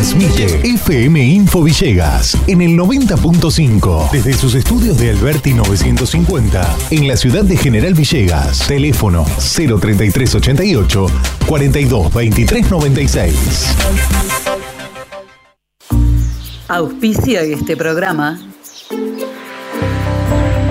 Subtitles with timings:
[0.00, 7.18] Transmite FM Info Villegas en el 90.5 desde sus estudios de Alberti 950 en la
[7.18, 8.66] ciudad de General Villegas.
[8.66, 11.06] Teléfono 03388
[11.46, 13.76] 42 23 96.
[16.68, 18.40] Auspicia este programa.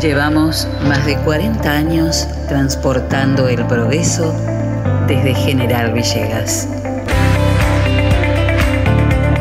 [0.02, 4.34] Llevamos más de 40 años transportando el progreso
[5.08, 6.79] desde General Villegas.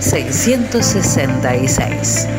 [0.00, 2.35] 666.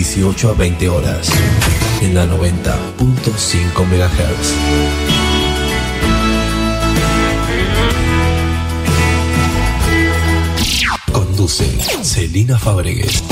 [0.00, 1.28] 18 a 20 horas,
[2.00, 4.56] en la 90.5 MHz.
[11.12, 11.64] Conduce
[12.02, 13.22] Celina Fabregues.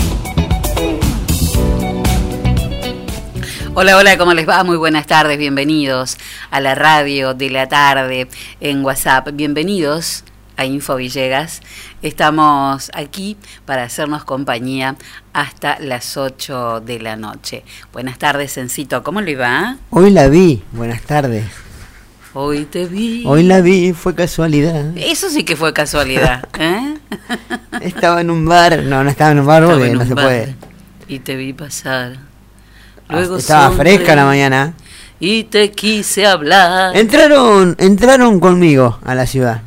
[3.73, 4.63] Hola, hola, ¿cómo les va?
[4.63, 6.19] Muy buenas tardes, bienvenidos
[6.51, 8.29] a la radio de la tarde
[8.61, 9.31] en WhatsApp.
[9.33, 10.23] Bienvenidos
[10.59, 11.63] a Info Villegas.
[12.03, 14.97] Estamos aquí para hacernos compañía
[15.39, 17.63] hasta las 8 de la noche.
[17.93, 19.77] Buenas tardes, Sencito, ¿cómo le va?
[19.91, 21.45] Hoy la vi, buenas tardes.
[22.35, 23.23] Hoy te vi.
[23.25, 24.97] Hoy la vi, fue casualidad.
[24.97, 26.97] Eso sí que fue casualidad, ¿eh?
[27.81, 30.15] Estaba en un bar, no, no estaba en un bar Estaba porque en no se
[30.15, 30.57] bar puede.
[31.07, 32.17] Y te vi pasar.
[33.09, 34.75] Ah, estaba fresca la mañana.
[35.21, 36.97] Y te quise hablar.
[36.97, 39.63] Entraron, entraron conmigo a la ciudad.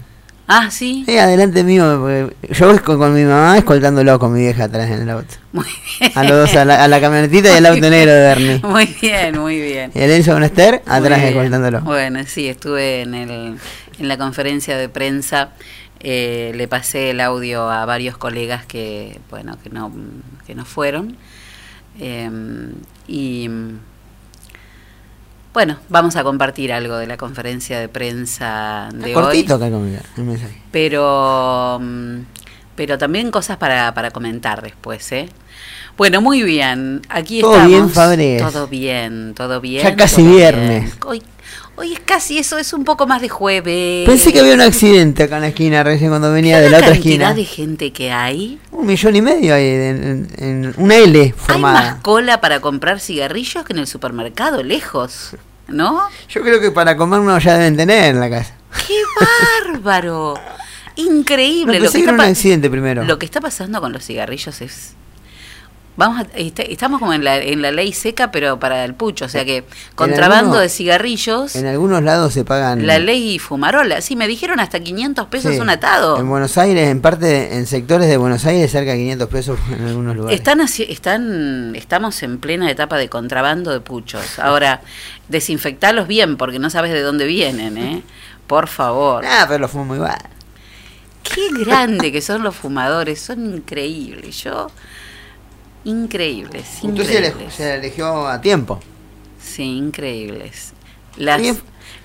[0.54, 1.04] Ah, sí.
[1.06, 5.10] Sí, adelante mío, yo con, con mi mamá escoltándolo con mi vieja atrás en el
[5.10, 5.36] auto.
[5.54, 5.66] Muy
[6.14, 8.60] A los dos, a la, a la camionetita y al auto negro de Bernie.
[8.62, 9.92] Muy bien, muy bien.
[9.96, 11.30] Y el Enzo con Esther atrás bien.
[11.30, 11.80] escoltándolo.
[11.82, 13.58] Bueno, sí, estuve en, el,
[13.98, 15.52] en la conferencia de prensa.
[16.02, 19.92] eh, le pasé el audio a varios colegas que, bueno, que no,
[20.46, 21.16] que no fueron.
[22.00, 22.30] Eh,
[23.08, 23.50] y
[25.54, 29.14] bueno, vamos a compartir algo de la conferencia de prensa de hoy.
[29.14, 29.70] Cortito acá
[30.72, 32.16] pero mm,
[32.76, 35.30] pero también cosas para, para comentar después, ¿eh?
[35.98, 37.02] Bueno, muy bien.
[37.10, 37.70] Aquí Todo estamos.
[37.70, 38.42] bien, Fabres.
[38.42, 39.84] Todo bien, todo bien.
[39.84, 40.84] Ya casi viernes.
[40.86, 40.94] bien.
[41.06, 41.22] Hoy,
[41.76, 44.08] hoy es casi eso, es un poco más de jueves.
[44.08, 46.92] Pensé que había un accidente acá en la esquina recién cuando venía de la otra
[46.94, 47.34] cantidad esquina.
[47.36, 48.58] de gente que hay.
[48.72, 51.82] Un millón y medio hay en, en- en una L Hay formada.
[51.82, 55.36] más cola para comprar cigarrillos que en el supermercado, lejos,
[55.72, 56.02] ¿no?
[56.30, 58.54] Yo creo que para comer uno ya deben tener en la casa.
[58.88, 59.02] ¡Qué
[59.74, 60.36] bárbaro!
[60.96, 61.80] Increíble.
[61.80, 63.04] No, lo, pensé que que era está un pa- accidente primero.
[63.04, 64.94] lo que está pasando con los cigarrillos es...
[66.02, 69.26] Vamos a- est- estamos como en la, en la ley seca, pero para el pucho.
[69.26, 69.64] O sea que
[69.96, 72.88] contrabando algunos- de cigarrillos, En algunos lados se pagan.
[72.88, 74.02] la ley fumarola.
[74.02, 75.60] Sí, me dijeron hasta 500 pesos Sí.
[75.60, 76.18] un atado.
[76.20, 79.86] En Buenos Aires, en parte, en sectores de Buenos Aires, cerca de 500 pesos en
[79.88, 80.40] algunos lugares.
[80.40, 84.40] Están, están, estamos en plena etapa de contrabando de puchos.
[84.40, 84.82] Ahora,
[85.30, 88.04] desinfectalos bien, porque no sabes de dónde vienen, ¿eh?
[88.48, 89.24] Por favor.
[89.26, 90.18] Ah, pero lo fumo igual.
[91.24, 94.44] Qué grande que son los fumadores, son increíbles.
[94.44, 94.68] Yo,
[95.84, 97.60] increíbles, Entonces se, increíbles.
[97.60, 98.80] eligió a tiempo.
[99.42, 100.74] Sí, increíbles.
[101.18, 101.42] Las,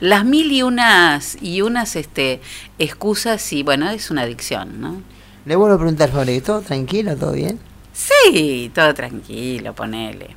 [0.00, 2.40] las mil y unas y unas este
[2.78, 5.02] excusas y bueno, es una adicción, ¿no?
[5.44, 7.16] Le vuelvo a preguntar, Fabric, ¿todo tranquilo?
[7.16, 7.58] ¿Todo bien?
[7.92, 10.34] Sí, todo tranquilo, ponele.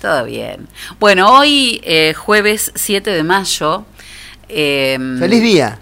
[0.00, 0.68] Todo bien.
[1.00, 3.84] Bueno, hoy eh, jueves 7 de mayo.
[4.48, 5.78] em, ¡Feliz día!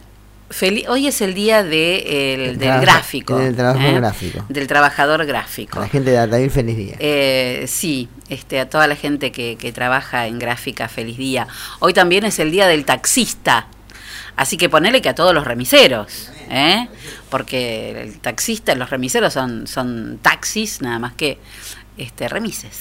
[0.89, 3.39] Hoy es el día de, el- Del del trabajo- gráfico.
[3.39, 4.45] del trabajador gráfico.
[4.49, 5.79] Del trabajador gráfico.
[5.79, 6.97] A la gente de Altavir, feliz día.
[6.99, 11.47] Eh, sí, este, a toda la gente que, que trabaja en gráfica, feliz día.
[11.81, 13.67] Hoy también es el día del taxista.
[14.37, 16.89] Así que ponele que a todos los remiseros, ¿eh?
[17.31, 21.39] porque el taxista, los remiseros son, son taxis, nada más que
[21.99, 22.81] este, remises.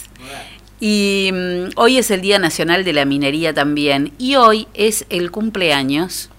[0.80, 5.30] Y mm, hoy es el Día Nacional de la Minería también, y hoy es el
[5.30, 6.30] cumpleaños.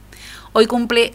[0.52, 1.14] Hoy cumple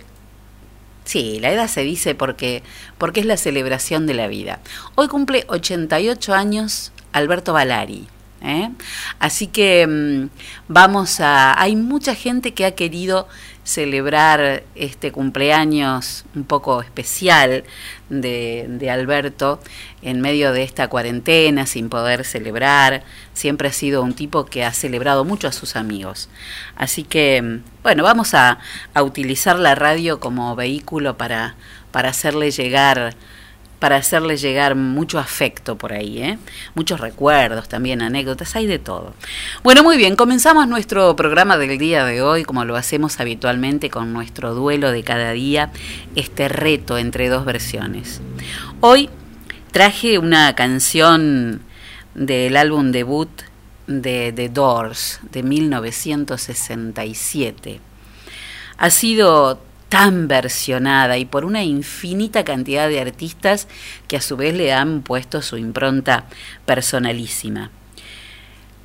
[1.10, 2.62] Sí, la edad se dice porque,
[3.00, 4.60] porque es la celebración de la vida.
[4.94, 8.08] Hoy cumple 88 años Alberto Balari.
[8.44, 8.70] ¿eh?
[9.18, 10.30] Así que mm,
[10.68, 11.60] vamos a...
[11.60, 13.28] Hay mucha gente que ha querido
[13.70, 17.64] celebrar este cumpleaños un poco especial
[18.10, 19.60] de, de Alberto
[20.02, 23.04] en medio de esta cuarentena sin poder celebrar.
[23.34, 26.30] Siempre ha sido un tipo que ha celebrado mucho a sus amigos.
[26.76, 28.58] Así que, bueno, vamos a,
[28.96, 31.56] a utilizar la radio como vehículo para,
[31.92, 33.16] para hacerle llegar
[33.80, 36.38] para hacerle llegar mucho afecto por ahí, ¿eh?
[36.76, 39.14] muchos recuerdos, también anécdotas, hay de todo.
[39.64, 44.12] Bueno, muy bien, comenzamos nuestro programa del día de hoy, como lo hacemos habitualmente con
[44.12, 45.72] nuestro duelo de cada día,
[46.16, 48.20] este reto entre dos versiones.
[48.82, 49.10] Hoy
[49.72, 51.62] traje una canción
[52.16, 53.30] del álbum debut
[53.88, 57.80] de The Doors de 1967.
[58.78, 63.68] Ha sido tan versionada y por una infinita cantidad de artistas
[64.08, 66.26] que a su vez le han puesto su impronta
[66.66, 67.72] personalísima.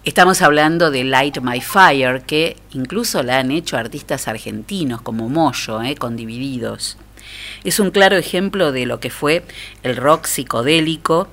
[0.05, 5.83] Estamos hablando de Light My Fire, que incluso la han hecho artistas argentinos como Moyo,
[5.83, 6.99] eh, con Divididos.
[7.65, 9.45] Es un claro ejemplo de lo que fue
[9.83, 11.29] el rock psicodélico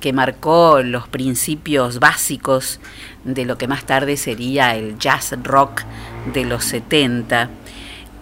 [0.00, 2.80] que marcó los principios básicos
[3.24, 5.82] de lo que más tarde sería el jazz rock
[6.32, 7.48] de los 70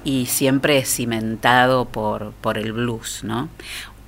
[0.08, 3.50] y siempre cimentado por, por el blues, ¿no?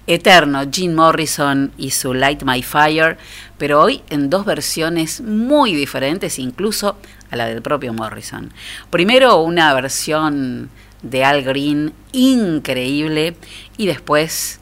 [0.07, 3.19] Eterno, Jim Morrison y su Light My Fire,
[3.59, 6.97] pero hoy en dos versiones muy diferentes, incluso
[7.31, 8.51] a la del propio Morrison.
[8.89, 10.71] Primero una versión
[11.03, 13.37] de Al Green increíble
[13.77, 14.59] y después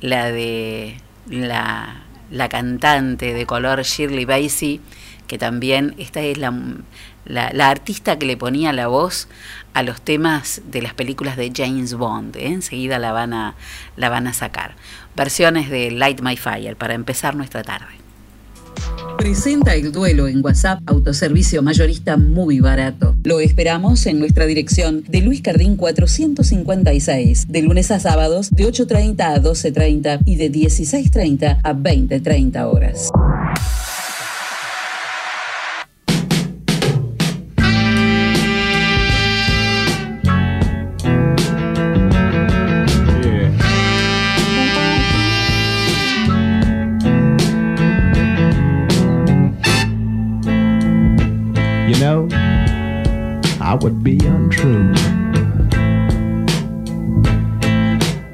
[0.00, 0.96] la de
[1.28, 4.80] la, la cantante de color Shirley Bassey,
[5.26, 6.50] que también esta es la,
[7.24, 9.28] la, artista que le ponía la voz
[9.74, 12.36] a los temas de las películas de James Bond.
[12.36, 12.46] ¿eh?
[12.46, 13.54] Enseguida la van, a,
[13.96, 14.74] la van a sacar.
[15.14, 17.98] Versiones de Light My Fire para empezar nuestra tarde.
[19.18, 23.16] Presenta el duelo en WhatsApp Autoservicio Mayorista muy barato.
[23.24, 29.20] Lo esperamos en nuestra dirección de Luis Cardín 456, de lunes a sábados de 8.30
[29.20, 33.10] a 12.30 y de 16.30 a 20.30 horas.
[53.88, 54.92] Would be untrue.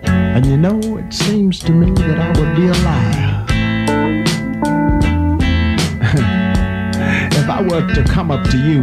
[0.09, 3.45] And you know, it seems to me that I would be a liar.
[7.39, 8.83] if I were to come up to you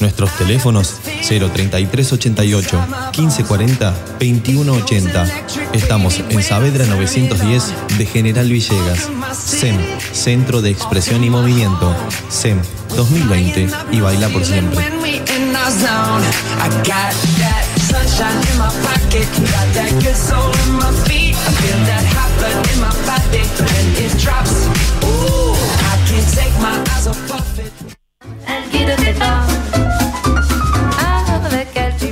[0.00, 2.78] Nuestros teléfonos 03388
[3.16, 5.26] 1540 2180.
[5.72, 9.08] Estamos en Saavedra 910 de General Villegas.
[9.32, 9.76] SEM,
[10.12, 11.94] Centro de Expresión y Movimiento.
[12.28, 12.60] SEM
[12.96, 14.84] 2020 y baila por siempre.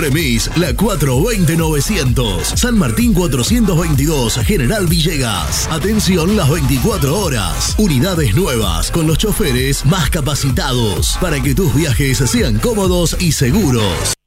[0.00, 2.56] Remis La 420-900.
[2.56, 5.68] San Martín 422, General Villegas.
[5.70, 7.74] Atención las 24 horas.
[7.78, 14.19] Unidades nuevas con los choferes más capacitados para que tus viajes sean cómodos y seguros.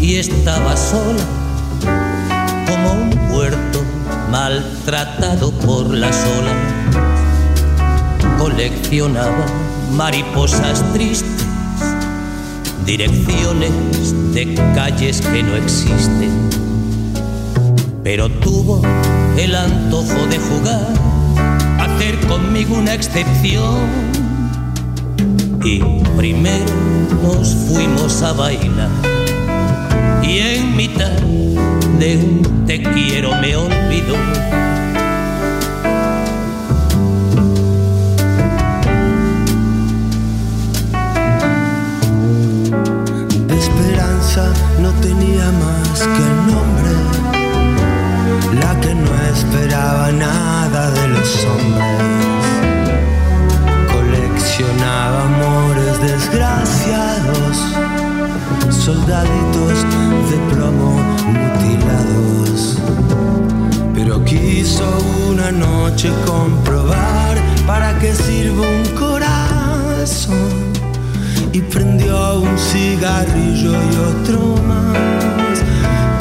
[0.00, 1.24] Y estaba sola,
[2.66, 3.82] como un puerto
[4.30, 6.56] maltratado por las olas.
[8.38, 9.44] Coleccionaba
[9.92, 11.44] mariposas tristes,
[12.86, 13.72] direcciones
[14.32, 16.48] de calles que no existen.
[18.02, 18.80] Pero tuvo
[19.36, 20.94] el antojo de jugar,
[21.78, 24.10] hacer conmigo una excepción.
[25.62, 25.80] Y
[26.16, 26.64] primero
[27.22, 29.09] nos fuimos a bailar
[30.30, 31.18] y en mitad
[31.98, 34.16] de un te quiero me olvidó.
[43.48, 46.92] De esperanza no tenía más que el nombre,
[48.62, 52.00] la que no esperaba nada de los hombres.
[53.92, 57.54] Coleccionaba amores desgraciados,
[58.90, 59.76] soldaditos
[60.30, 60.90] de plomo
[61.26, 62.78] mutilados.
[63.94, 64.84] Pero quiso
[65.30, 67.36] una noche comprobar
[67.68, 70.72] para qué sirve un corazón
[71.52, 75.56] y prendió un cigarrillo y otro más.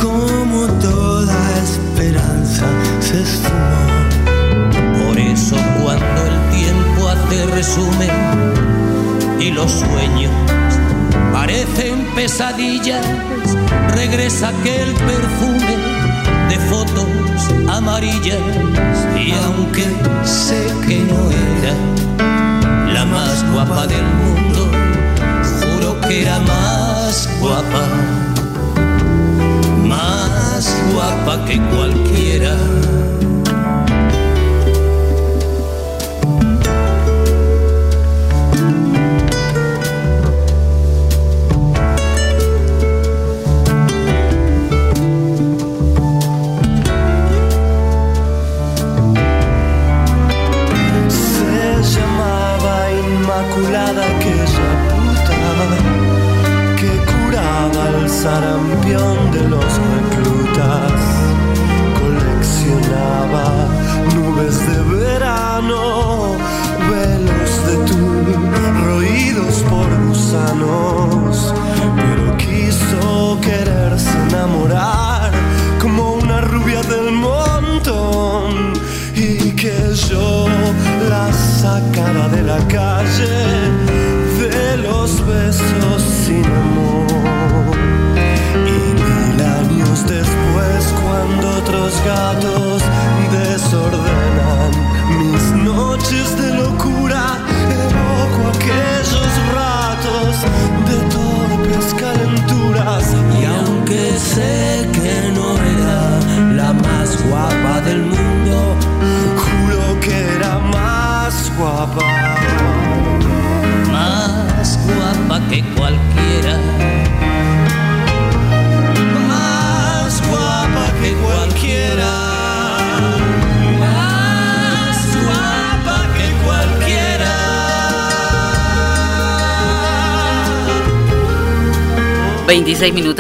[0.03, 2.65] Como toda esperanza
[2.99, 3.81] se esfumó.
[4.99, 8.11] Por eso cuando el tiempo hace resumen
[9.39, 10.58] y los sueños
[11.49, 13.03] parecen pesadillas,
[13.95, 15.77] regresa aquel perfume
[16.47, 17.07] de fotos
[17.67, 18.37] amarillas
[19.17, 19.83] y aunque
[20.23, 24.69] sé que no era la más guapa del mundo,
[25.59, 27.83] juro que era más guapa,
[29.87, 32.55] más guapa que cualquiera.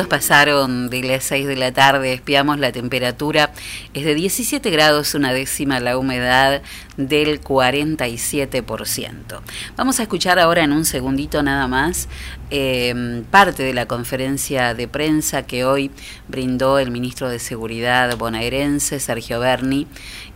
[0.07, 3.51] Pasaron de las 6 de la tarde, espiamos la temperatura,
[3.93, 6.61] es de 17 grados una décima, la humedad
[6.97, 9.41] del 47%.
[9.75, 12.07] Vamos a escuchar ahora en un segundito nada más
[12.51, 15.91] eh, parte de la conferencia de prensa que hoy
[16.27, 19.87] brindó el ministro de Seguridad bonaerense, Sergio Berni,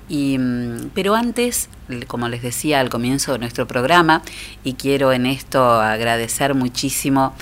[0.09, 1.69] y, mm, pero antes,
[2.07, 4.21] como les decía al comienzo de nuestro programa,
[4.63, 7.35] y quiero en esto agradecer muchísimo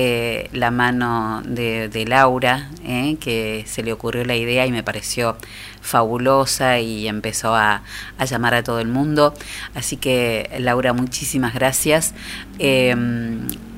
[0.00, 5.36] eh, la mano de, Laura, eh, que se le ocurrió la idea y me pareció
[5.80, 7.82] fabulosa y empezó a,
[8.16, 9.34] a llamar a todo el mundo.
[9.74, 12.14] Así que Laura, muchísimas gracias.
[12.60, 12.94] Eh,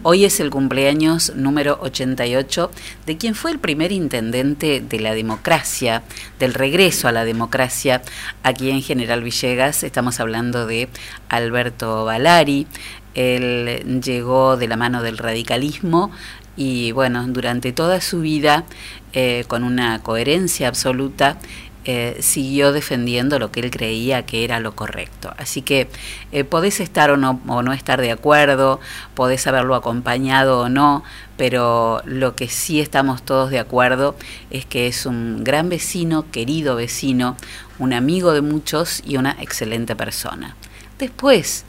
[0.02, 2.70] hoy es el cumpleaños número 88
[3.06, 6.02] de quien fue el primer intendente de la democracia,
[6.38, 8.02] del regreso a la democracia
[8.42, 9.85] aquí en General Villegas.
[9.85, 10.88] Estamos hablando de
[11.28, 12.66] Alberto Valari.
[13.14, 16.10] Él llegó de la mano del radicalismo
[16.56, 18.64] y bueno, durante toda su vida,
[19.12, 21.38] eh, con una coherencia absoluta,
[21.86, 25.32] eh, siguió defendiendo lo que él creía que era lo correcto.
[25.38, 25.88] Así que
[26.30, 28.80] eh, podés estar o no, o no estar de acuerdo,
[29.14, 31.02] podés haberlo acompañado o no,
[31.38, 34.14] pero lo que sí estamos todos de acuerdo
[34.50, 37.38] es que es un gran vecino, querido vecino,
[37.78, 40.56] un amigo de muchos y una excelente persona.
[40.98, 41.64] Después,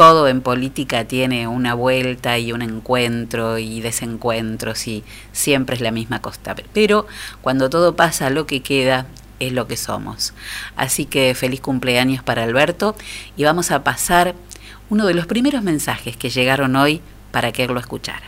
[0.00, 5.90] todo en política tiene una vuelta y un encuentro y desencuentros y siempre es la
[5.90, 6.56] misma costa.
[6.72, 7.06] Pero
[7.42, 9.04] cuando todo pasa, lo que queda
[9.40, 10.32] es lo que somos.
[10.74, 12.96] Así que feliz cumpleaños para Alberto
[13.36, 14.34] y vamos a pasar
[14.88, 18.24] uno de los primeros mensajes que llegaron hoy para que él lo escuchara.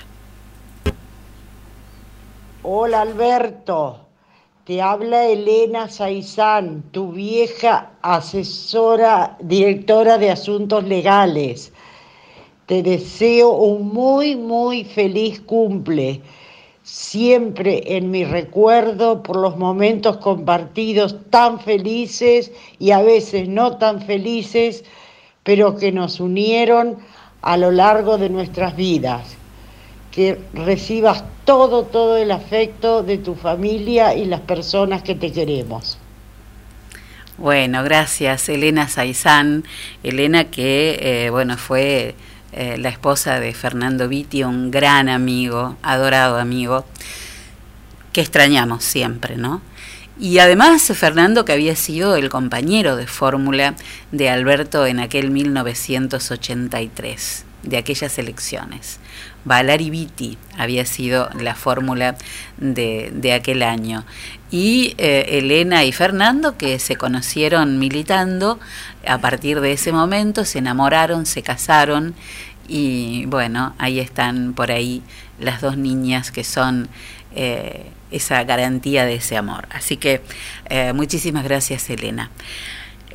[2.62, 4.01] Hola Alberto,
[4.64, 11.72] te habla Elena Saizán, tu vieja asesora, directora de asuntos legales.
[12.66, 16.20] Te deseo un muy, muy feliz cumple,
[16.84, 24.00] siempre en mi recuerdo por los momentos compartidos tan felices y a veces no tan
[24.00, 24.84] felices,
[25.42, 26.98] pero que nos unieron
[27.40, 29.41] a lo largo de nuestras vidas
[30.12, 35.98] que recibas todo, todo el afecto de tu familia y las personas que te queremos.
[37.38, 39.64] Bueno, gracias Elena Saizán.
[40.04, 42.14] Elena que, eh, bueno, fue
[42.52, 46.84] eh, la esposa de Fernando Vitti, un gran amigo, adorado amigo,
[48.12, 49.62] que extrañamos siempre, ¿no?
[50.20, 53.74] Y además Fernando que había sido el compañero de fórmula
[54.12, 59.00] de Alberto en aquel 1983, de aquellas elecciones.
[59.44, 62.16] Valari Vitti había sido la fórmula
[62.58, 64.04] de, de, aquel año.
[64.50, 68.60] Y eh, Elena y Fernando, que se conocieron militando,
[69.06, 72.14] a partir de ese momento se enamoraron, se casaron
[72.68, 75.02] y bueno, ahí están por ahí
[75.38, 76.88] las dos niñas que son
[77.34, 79.66] eh, esa garantía de ese amor.
[79.70, 80.22] Así que
[80.68, 82.30] eh, muchísimas gracias Elena.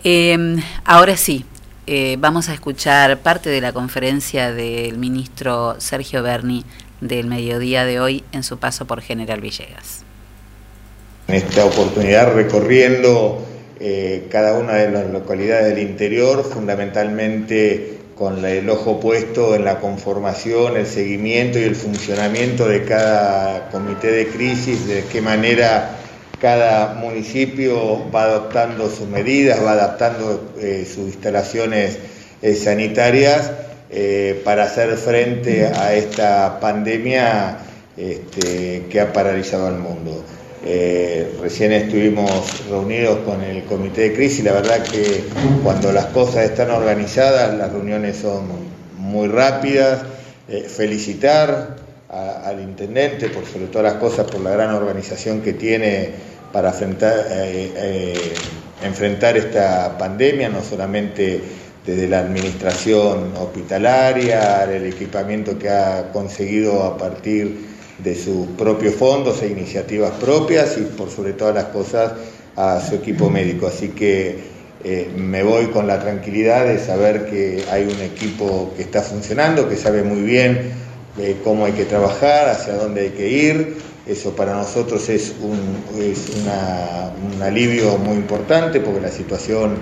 [0.03, 1.45] Em, ahora sí,
[1.87, 6.65] eh, vamos a escuchar parte de la conferencia del ministro Sergio Berni
[6.99, 10.03] del mediodía de hoy en su paso por General Villegas.
[11.29, 13.45] En esta oportunidad recorriendo
[13.79, 19.79] eh, cada una de las localidades del interior, fundamentalmente con el ojo puesto en la
[19.79, 25.97] conformación, el seguimiento y el funcionamiento de cada comité de crisis, de qué manera
[26.39, 31.97] cada municipio va adoptando sus medidas, va adaptando eh, sus instalaciones
[32.41, 33.51] eh, sanitarias
[33.89, 37.57] eh, para hacer frente a esta pandemia
[37.95, 40.23] este, que ha paralizado al mundo.
[41.41, 45.23] Recién estuvimos reunidos con el comité de crisis, la verdad que
[45.63, 48.43] cuando las cosas están organizadas, las reuniones son
[48.97, 50.01] muy rápidas.
[50.67, 56.09] Felicitar a- al intendente por sobre todas las cosas, por la gran organización que tiene
[56.51, 58.33] para enfrentar, eh, eh,
[58.85, 61.41] enfrentar esta pandemia, no solamente
[61.85, 67.65] desde la administración hospitalaria, el equipamiento que ha conseguido a partir
[68.03, 72.11] de sus propios fondos e iniciativas propias y por sobre todas las cosas
[72.55, 73.67] a su equipo médico.
[73.67, 74.37] Así que
[74.83, 79.67] eh, me voy con la tranquilidad de saber que hay un equipo que está funcionando,
[79.67, 80.86] que sabe muy bien
[81.19, 83.77] eh, cómo hay que trabajar, hacia dónde hay que ir.
[84.05, 89.77] Eso para nosotros es un alivio muy importante porque la situación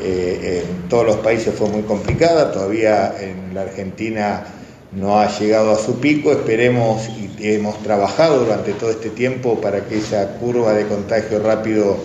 [0.00, 4.44] eh, en todos los países fue muy complicada, todavía en la Argentina
[4.92, 9.86] no ha llegado a su pico, esperemos y hemos trabajado durante todo este tiempo para
[9.86, 11.96] que esa curva de contagio rápido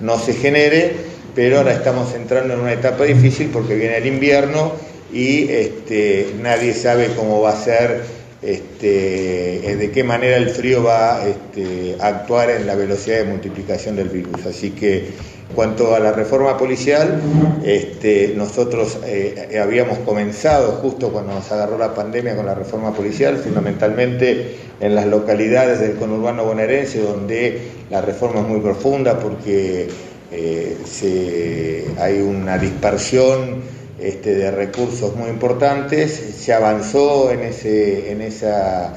[0.00, 0.94] no se genere,
[1.34, 4.72] pero ahora estamos entrando en una etapa difícil porque viene el invierno
[5.12, 8.02] y este, nadie sabe cómo va a ser,
[8.42, 13.96] este, de qué manera el frío va este, a actuar en la velocidad de multiplicación
[13.96, 14.46] del virus.
[14.46, 15.06] Así que
[15.54, 17.20] cuanto a la reforma policial,
[17.64, 23.36] este, nosotros eh, habíamos comenzado justo cuando nos agarró la pandemia con la reforma policial,
[23.38, 27.58] fundamentalmente en las localidades del conurbano bonaerense, donde
[27.90, 29.88] la reforma es muy profunda porque
[30.30, 38.22] eh, se- hay una dispersión este, de recursos muy importantes, se avanzó en, ese, en,
[38.22, 38.94] esa,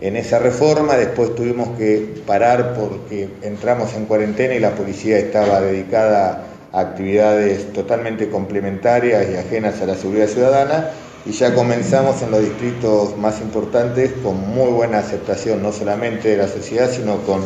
[0.00, 5.60] en esa reforma, después tuvimos que parar porque entramos en cuarentena y la policía estaba
[5.60, 10.90] dedicada a actividades totalmente complementarias y ajenas a la seguridad ciudadana
[11.26, 16.36] y ya comenzamos en los distritos más importantes con muy buena aceptación, no solamente de
[16.38, 17.42] la sociedad, sino con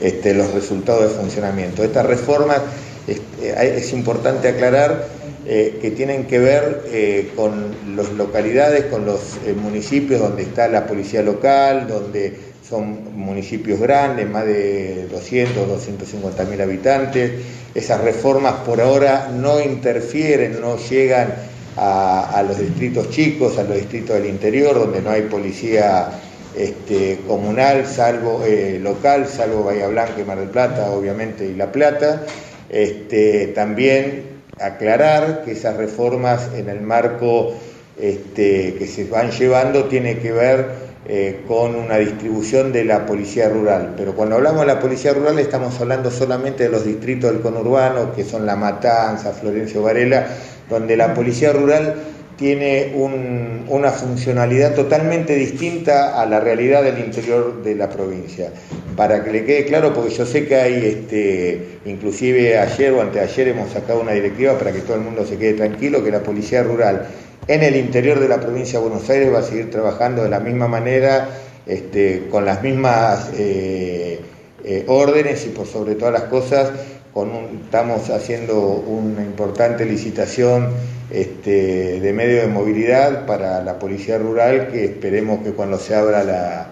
[0.00, 1.84] este, los resultados de funcionamiento.
[1.84, 2.60] Estas reformas
[3.06, 9.38] este, es importante aclarar eh, que tienen que ver eh, con las localidades, con los
[9.44, 12.32] eh, municipios donde está la policía local, donde
[12.68, 17.32] son municipios grandes, más de 200, 250 mil habitantes.
[17.74, 21.34] Esas reformas por ahora no interfieren, no llegan
[21.76, 26.08] a, los distritos chicos, a los distritos del interior, donde no hay policía
[26.56, 28.44] este, comunal, salvo
[28.78, 32.26] local, salvo Bahía Blanca y Mar del Plata, obviamente, y La Plata.
[32.68, 37.54] Este, también aclarar que esas reformas en el marco
[37.98, 43.48] este, que se van llevando tiene que ver eh, con una distribución de la policía
[43.48, 43.94] rural.
[43.96, 48.14] Pero cuando hablamos de la policía rural estamos hablando solamente de los distritos del conurbano,
[48.14, 50.28] que son La Matanza, Florencio Varela,
[50.70, 51.96] donde la policía rural
[52.42, 58.50] tiene un- una funcionalidad totalmente distinta a la realidad del interior de la provincia.
[58.96, 63.46] Para que le quede claro, porque yo sé que hay, este, inclusive ayer o anteayer
[63.46, 66.64] hemos sacado una directiva para que todo el mundo se quede tranquilo, que la policía
[66.64, 67.06] rural
[67.46, 70.40] en el interior de la provincia de Buenos Aires va a seguir trabajando de la
[70.40, 71.28] misma manera,
[71.64, 74.18] este, con las mismas eh,
[74.64, 76.70] eh, órdenes y por sobre todas las cosas,
[77.12, 80.68] con un- estamos haciendo una importante licitación
[81.10, 86.24] este, de medio de movilidad para la policía rural, que esperemos que cuando se abra
[86.24, 86.66] la,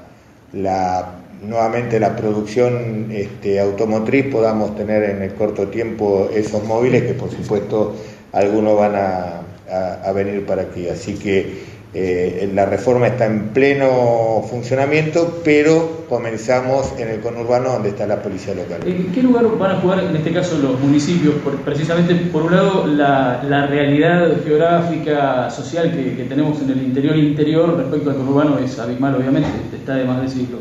[0.55, 1.13] la-
[1.47, 7.31] nuevamente la producción este, automotriz podamos tener en el corto tiempo esos móviles que por
[7.31, 7.95] supuesto
[8.33, 9.37] algunos van a,
[10.13, 10.89] venir para aquí.
[10.89, 17.89] Así que eh, la reforma está en pleno funcionamiento, pero comenzamos en el conurbano donde
[17.91, 18.81] está la policía local.
[18.87, 21.35] ¿En qué lugar van a jugar en este caso los municipios?
[21.43, 26.83] Por- precisamente, por un lado, la, la realidad geográfica, social que, que tenemos en el
[26.83, 30.59] interior interior respecto al conurbano es abismal, obviamente, está de más decirlo.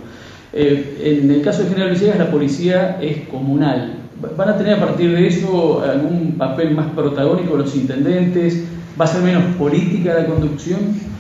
[0.52, 3.98] Eh, en el caso de General Villegas, la policía es comunal.
[4.24, 8.64] ¿Va- ¿Van a tener a partir de eso algún papel más protagónico los intendentes?
[9.00, 10.80] ¿Va a ser menos política la conducción?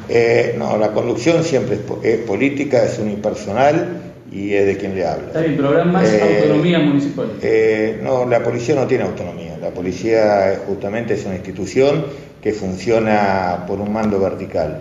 [0.10, 5.06] Eh, no, la conducción siempre es, es política, es unipersonal y es de quien le
[5.06, 5.28] habla.
[5.28, 7.32] Está bien, pero habrá más Eh, autonomía municipal.
[7.42, 9.58] Eh, no, la policía no tiene autonomía.
[9.62, 12.06] La policía justamente es una institución
[12.42, 14.80] que funciona por un mando vertical.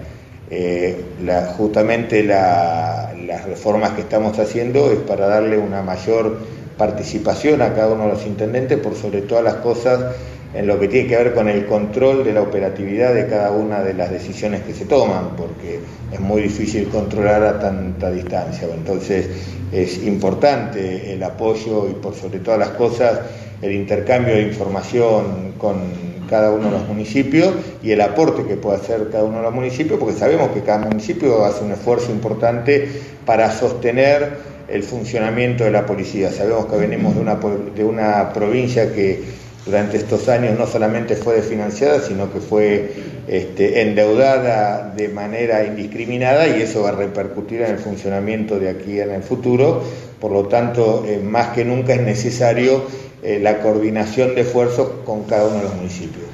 [0.51, 6.39] Eh, la- justamente la- las reformas que estamos haciendo es para darle una mayor
[6.79, 10.15] participación a cada uno de los intendentes por sobre todas las cosas
[10.55, 13.83] en lo que tiene que ver con el control de la operatividad de cada una
[13.83, 15.81] de las decisiones que se toman, porque
[16.13, 18.69] es muy difícil controlar a tanta distancia.
[18.73, 19.29] Entonces
[19.73, 23.21] es importante el apoyo y por sobre todas las cosas
[23.61, 28.77] el intercambio de información con, cada uno de los municipios y el aporte que puede
[28.77, 32.89] hacer cada uno de los municipios, porque sabemos que cada municipio hace un esfuerzo importante
[33.25, 36.31] para sostener el funcionamiento de la policía.
[36.31, 37.37] Sabemos que venimos de una,
[37.75, 42.91] de una provincia que durante estos años no solamente fue desfinanciada, sino que fue
[43.29, 48.99] este, endeudada de manera indiscriminada y eso va a repercutir en el funcionamiento de aquí
[48.99, 49.83] en el futuro.
[50.19, 52.83] Por lo tanto, eh, más que nunca es necesario
[53.23, 56.25] eh, la coordinación de esfuerzos con cada uno de los municipios.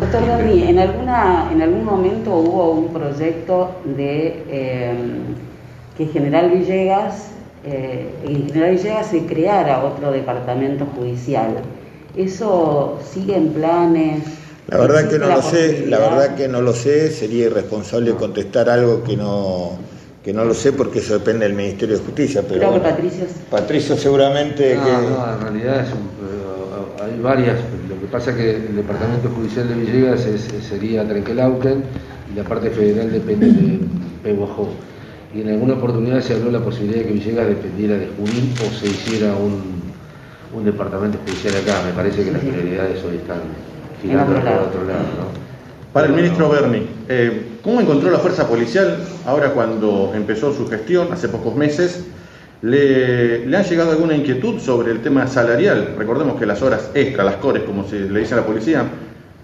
[0.00, 4.94] Doctor Berni, ¿en, alguna, ¿en algún momento hubo un proyecto de eh,
[5.96, 7.28] que General Villegas,
[7.64, 11.58] eh, en General Villegas se creara otro departamento judicial?
[12.16, 14.22] ¿Eso sigue en planes?
[14.68, 17.46] La verdad que ¿Existe no la lo sé, la verdad que no lo sé, sería
[17.46, 19.72] irresponsable contestar algo que no,
[20.24, 22.42] que no lo sé porque eso depende del Ministerio de Justicia.
[22.46, 23.24] Pero Creo que Patricio...
[23.50, 24.90] Patricio seguramente No, que...
[24.90, 27.56] no, en realidad es un- eh, hay varias.
[27.88, 31.82] Lo que pasa es que el Departamento Judicial de Villegas es- sería Trenquelauquen
[32.32, 33.78] y la parte federal depende de
[34.22, 34.68] Pehuajó.
[35.34, 38.70] Y en alguna oportunidad se habló la posibilidad de que Villegas dependiera de Junín o
[38.72, 39.91] se hiciera un,
[40.54, 41.82] un departamento judicial acá.
[41.86, 43.40] Me parece que las prioridades hoy están
[44.02, 44.66] girando lado.
[44.68, 45.00] otro lado.
[45.00, 45.42] ¿no?
[45.92, 51.08] Para el ministro Berni, eh, ¿cómo encontró la fuerza policial ahora cuando empezó su gestión,
[51.12, 52.04] hace pocos meses?
[52.62, 55.94] ¿Le, le han llegado alguna inquietud sobre el tema salarial?
[55.98, 58.84] Recordemos que las horas extra, las cores, como se le dice a la policía,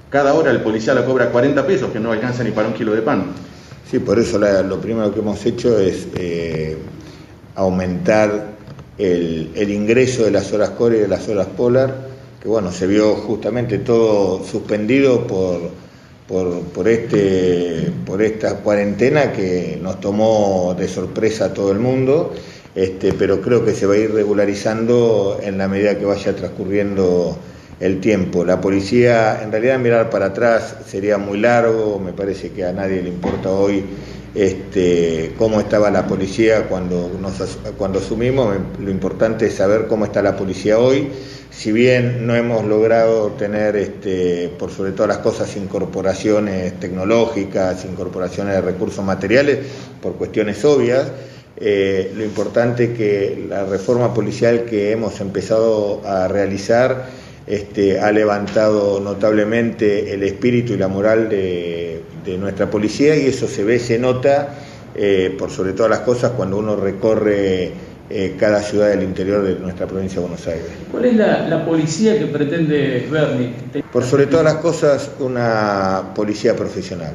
[0.09, 2.94] cada hora el policía la cobra 40 pesos, que no alcanza ni para un kilo
[2.94, 3.25] de pan.
[3.90, 6.79] Sí, por eso la- lo primero que hemos hecho es eh,
[7.57, 8.58] aumentar
[8.98, 12.08] el, el ingreso de las horas core y de las horas polar,
[12.42, 15.61] que bueno, se vio justamente todo suspendido por,
[16.26, 22.34] por, por este, por esta cuarentena que nos tomó de sorpresa a todo el mundo,
[22.74, 27.37] este, pero creo que se va a ir regularizando en la medida que vaya transcurriendo
[27.80, 28.44] el tiempo.
[28.44, 33.02] La policía, en realidad mirar para atrás sería muy largo, me parece que a nadie
[33.02, 33.85] le importa hoy
[34.35, 40.22] este, cómo estaba la policía cuando, nos, cuando asumimos, lo importante es saber cómo está
[40.22, 41.08] la policía hoy.
[41.50, 48.54] Si bien no hemos logrado tener, este, por sobre todas las cosas, incorporaciones tecnológicas, incorporaciones
[48.54, 49.58] de recursos materiales,
[50.00, 51.08] por cuestiones obvias,
[51.56, 57.06] eh, lo importante que la reforma policial que hemos empezado a realizar
[57.49, 63.49] este, ha levantado notablemente el espíritu y la moral de, de nuestra policía y eso
[63.49, 64.55] se ve, se nota,
[64.94, 67.73] eh, por sobre todas las cosas, cuando uno recorre
[68.11, 70.67] eh, cada ciudad del interior de nuestra provincia de Buenos Aires.
[70.90, 73.55] ¿Cuál es la, la policía que pretende Berni?
[73.92, 77.13] Por sobre todas las cosas, una policía profesional.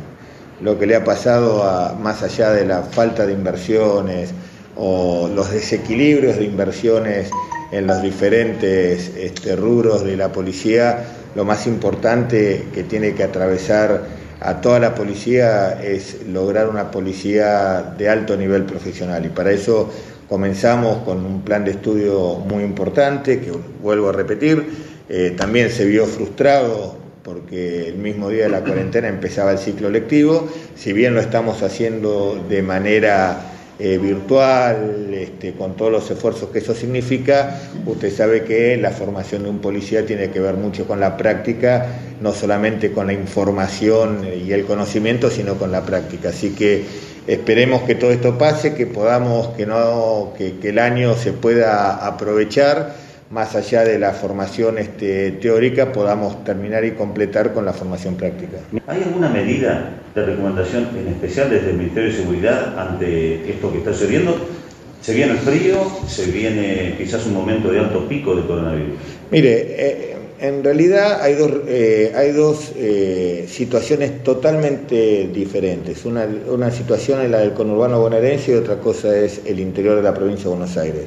[0.61, 4.31] Lo que le ha pasado a, más allá de la falta de inversiones
[4.75, 7.29] o los desequilibrios de inversiones
[7.73, 14.03] en los diferentes este, rubros de la policía, lo más importante que tiene que atravesar
[14.39, 19.25] a toda la policía es lograr una policía de alto nivel profesional.
[19.25, 19.89] Y para eso
[20.29, 23.51] comenzamos con un plan de estudio muy importante que
[23.81, 24.63] vuelvo a repetir,
[25.09, 29.89] eh, también se vio frustrado porque el mismo día de la cuarentena empezaba el ciclo
[29.89, 36.49] lectivo, si bien lo estamos haciendo de manera eh, virtual, este, con todos los esfuerzos
[36.49, 40.85] que eso significa, usted sabe que la formación de un policía tiene que ver mucho
[40.85, 41.87] con la práctica,
[42.21, 46.29] no solamente con la información y el conocimiento, sino con la práctica.
[46.29, 46.85] Así que
[47.25, 52.05] esperemos que todo esto pase, que podamos, que, no, que, que el año se pueda
[52.05, 52.93] aprovechar
[53.33, 58.57] más allá de la formación este, teórica, podamos terminar y completar con la formación práctica.
[58.85, 63.79] ¿Hay alguna medida de recomendación en especial desde el Ministerio de Seguridad ante esto que
[63.79, 64.37] está sucediendo?
[65.01, 65.77] Se viene el frío,
[66.07, 68.93] se viene quizás un momento de alto pico de coronavirus.
[69.31, 76.05] Mire, eh, en realidad hay dos, eh, hay dos eh, situaciones totalmente diferentes.
[76.05, 80.03] Una, una situación es la del conurbano bonaerense y otra cosa es el interior de
[80.03, 81.05] la provincia de Buenos Aires.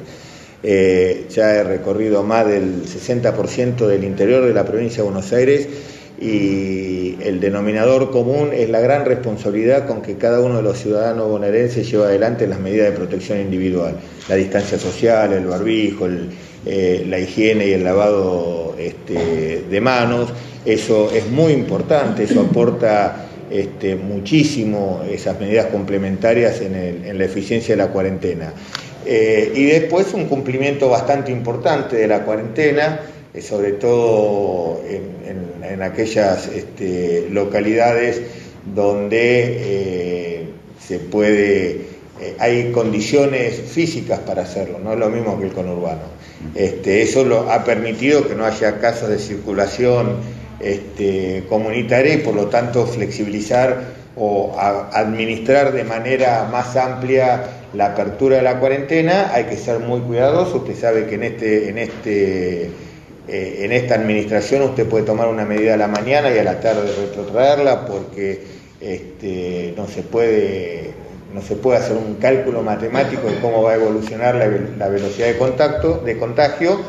[0.63, 5.67] Eh, ya he recorrido más del 60% del interior de la provincia de Buenos Aires
[6.19, 11.29] y el denominador común es la gran responsabilidad con que cada uno de los ciudadanos
[11.29, 13.95] bonaerenses lleva adelante las medidas de protección individual,
[14.27, 16.07] la distancia social, el barbijo,
[16.65, 20.29] eh, la higiene y el lavado este, de manos,
[20.65, 27.25] eso es muy importante, eso aporta este, muchísimo esas medidas complementarias en, el- en la
[27.25, 28.51] eficiencia de la cuarentena.
[29.09, 32.99] Eh, y después un cumplimiento bastante importante de la cuarentena,
[33.33, 38.21] eh, sobre todo en, aquellas este, localidades
[38.73, 39.19] donde
[39.59, 40.45] eh,
[40.85, 41.81] se puede,
[42.39, 46.01] hay condiciones físicas para hacerlo, no es lo mismo que el conurbano.
[46.55, 50.17] Este, eso lo, ha permitido que no haya casos de circulación
[50.59, 53.83] este, comunitaria y por lo tanto flexibilizar
[54.17, 59.99] o administrar de manera más amplia la apertura de la cuarentena, hay que ser muy
[60.01, 60.57] cuidadoso.
[60.57, 62.71] Usted sabe que en este, en este
[63.27, 66.61] eh, en esta administración usted puede tomar una medida a la mañana y a la
[66.61, 68.41] tarde retrotraerla porque
[68.79, 70.91] este, no se puede
[71.33, 74.47] no se puede hacer un cálculo matemático de cómo va a evolucionar la,
[74.77, 76.79] la velocidad de contacto de contagio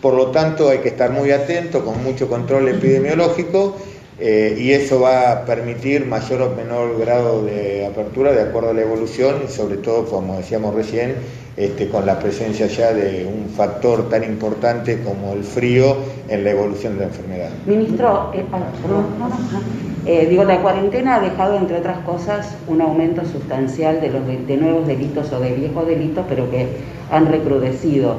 [0.00, 3.76] por lo tanto hay que estar muy atento con mucho control epidemiológico
[4.20, 8.74] eh, y eso va a permitir mayor o menor grado de apertura de acuerdo a
[8.74, 11.14] la evolución y sobre todo como decíamos recién
[11.56, 15.96] este, con la presencia ya de un factor tan importante como el frío
[16.28, 17.50] en la evolución de la enfermedad.
[17.66, 18.60] Ministro, eh, ah.
[20.06, 24.56] Eh, digo, la cuarentena ha dejado, entre otras cosas, un aumento sustancial de los de
[24.56, 26.66] nuevos delitos o de viejos delitos, pero que
[27.10, 28.16] han recrudecido,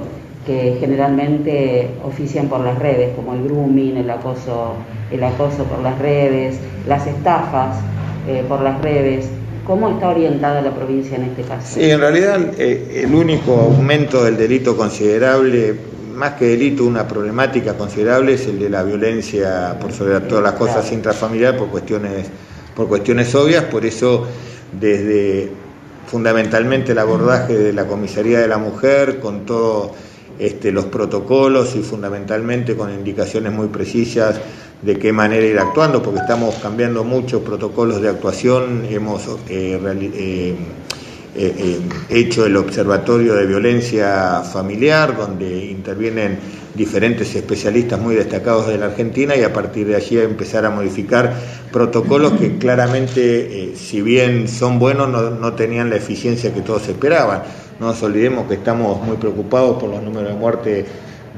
[0.49, 4.73] que generalmente ofician por las redes, como el grooming, el acoso,
[5.11, 7.77] el acoso por las redes, las estafas
[8.27, 9.27] eh, por las redes.
[9.63, 11.75] ¿Cómo está orientada la provincia en este caso?
[11.75, 15.75] Sí, en realidad eh, el único aumento del delito considerable,
[16.15, 20.53] más que delito, una problemática considerable es el de la violencia por sobre todas las
[20.53, 22.25] cosas intrafamiliar por cuestiones,
[22.75, 24.25] por cuestiones obvias, por eso
[24.71, 25.51] desde
[26.07, 29.91] fundamentalmente el abordaje de la Comisaría de la Mujer con todos
[30.39, 34.39] este, los protocolos y fundamentalmente con indicaciones muy precisas
[34.81, 40.55] de qué manera ir actuando, porque estamos cambiando muchos protocolos de actuación, hemos eh, eh,
[41.35, 41.79] eh,
[42.09, 46.39] hecho el Observatorio de Violencia Familiar, donde intervienen
[46.73, 51.33] diferentes especialistas muy destacados de la Argentina y a partir de allí empezar a modificar
[51.73, 57.41] protocolos que claramente, si bien son buenos, no, no tenían la eficiencia que todos esperaban.
[57.79, 60.85] No nos olvidemos que estamos muy preocupados por los números de muerte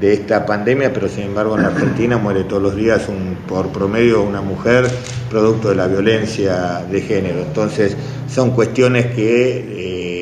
[0.00, 3.68] de esta pandemia, pero sin embargo en la Argentina muere todos los días un, por
[3.68, 4.88] promedio una mujer
[5.30, 7.40] producto de la violencia de género.
[7.42, 7.96] Entonces
[8.28, 9.58] son cuestiones que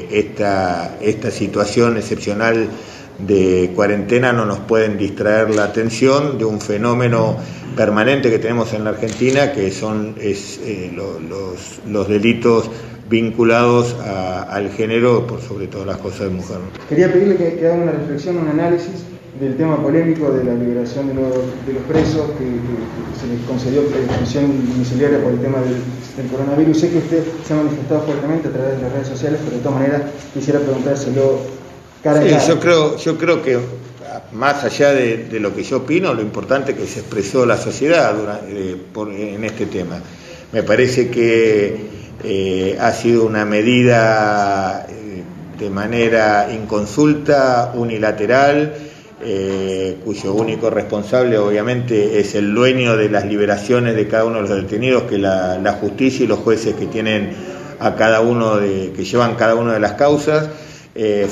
[0.02, 2.68] eh, esta, esta situación excepcional
[3.18, 7.36] de cuarentena no nos pueden distraer la atención de un fenómeno
[7.76, 12.70] permanente que tenemos en la Argentina, que son es, eh, lo- los, los delitos
[13.10, 16.58] vinculados a- al género por sobre todas las cosas de mujer.
[16.88, 19.02] Quería pedirle que, que haga una reflexión, un análisis
[19.40, 21.32] del tema polémico de la liberación de los,
[21.66, 22.44] de los presos que,
[23.20, 25.74] se les concedió detención domiciliaria por el tema del,
[26.16, 26.78] del coronavirus.
[26.80, 29.62] Sé que usted se ha manifestado fuertemente a través de las redes sociales, pero de
[29.62, 30.02] todas maneras
[30.32, 31.38] quisiera preguntárselo
[32.02, 32.46] cara a Sí, cara.
[32.46, 33.58] yo creo, yo creo que
[34.32, 37.56] más allá de, de lo que yo opino, lo importante es que se expresó la
[37.58, 38.14] sociedad
[38.48, 40.00] eh, por- en este tema.
[40.52, 45.22] Me parece que eh, ha sido una medida eh,
[45.58, 48.74] de manera inconsulta, unilateral,
[49.22, 54.48] eh, cuyo único responsable obviamente es el dueño de las liberaciones de cada uno de
[54.48, 57.32] los detenidos, que la, justicia y los jueces que tienen
[57.78, 60.48] a cada uno de, que llevan cada una de las causas.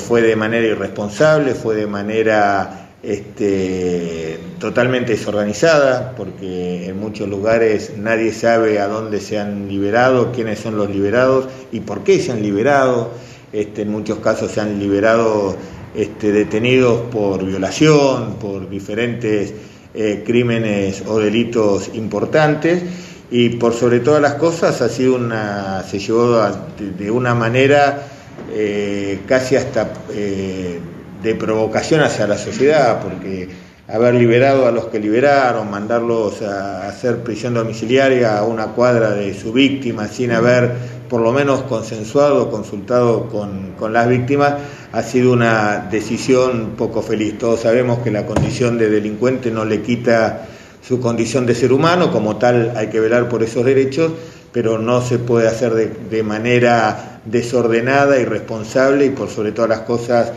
[0.07, 4.18] Fue de manera irresponsable, fue de manera este,
[4.59, 10.77] totalmente desorganizada, porque en muchos lugares nadie sabe a dónde se han liberado, quiénes son
[10.77, 13.11] los liberados y por qué se han liberado.
[13.51, 15.55] Este, en muchos casos se han liberado
[15.95, 19.53] este, detenidos por violación, por diferentes
[19.95, 22.83] eh, crímenes o delitos importantes
[23.31, 26.41] y por sobre todas las cosas ha sido una, se llevó
[26.77, 28.07] de una manera
[28.53, 30.79] eh, casi hasta eh,
[31.21, 33.49] de provocación hacia la sociedad, porque
[33.91, 39.33] haber liberado a los que liberaron, mandarlos a hacer prisión domiciliaria a una cuadra de
[39.33, 44.53] su víctima sin haber por lo menos consensuado, consultado con, con las víctimas,
[44.91, 47.39] ha sido una decisión poco feliz.
[47.39, 50.45] Todos sabemos que la condición de delincuente no le quita
[50.87, 54.11] su condición de ser humano, como tal hay que velar por esos derechos,
[54.51, 59.79] pero no se puede hacer de, de manera desordenada, irresponsable y por sobre todas las
[59.81, 60.31] cosas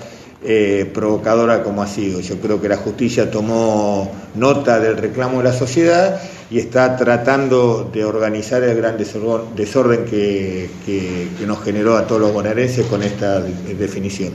[0.45, 2.20] eh, provocadora como ha sido.
[2.20, 6.20] Yo creo que la justicia tomó nota del reclamo de la sociedad
[6.51, 12.32] y está tratando de organizar el gran desorden, que, que- nos generó a todos los
[12.32, 14.32] bonaerenses con esta de- definición.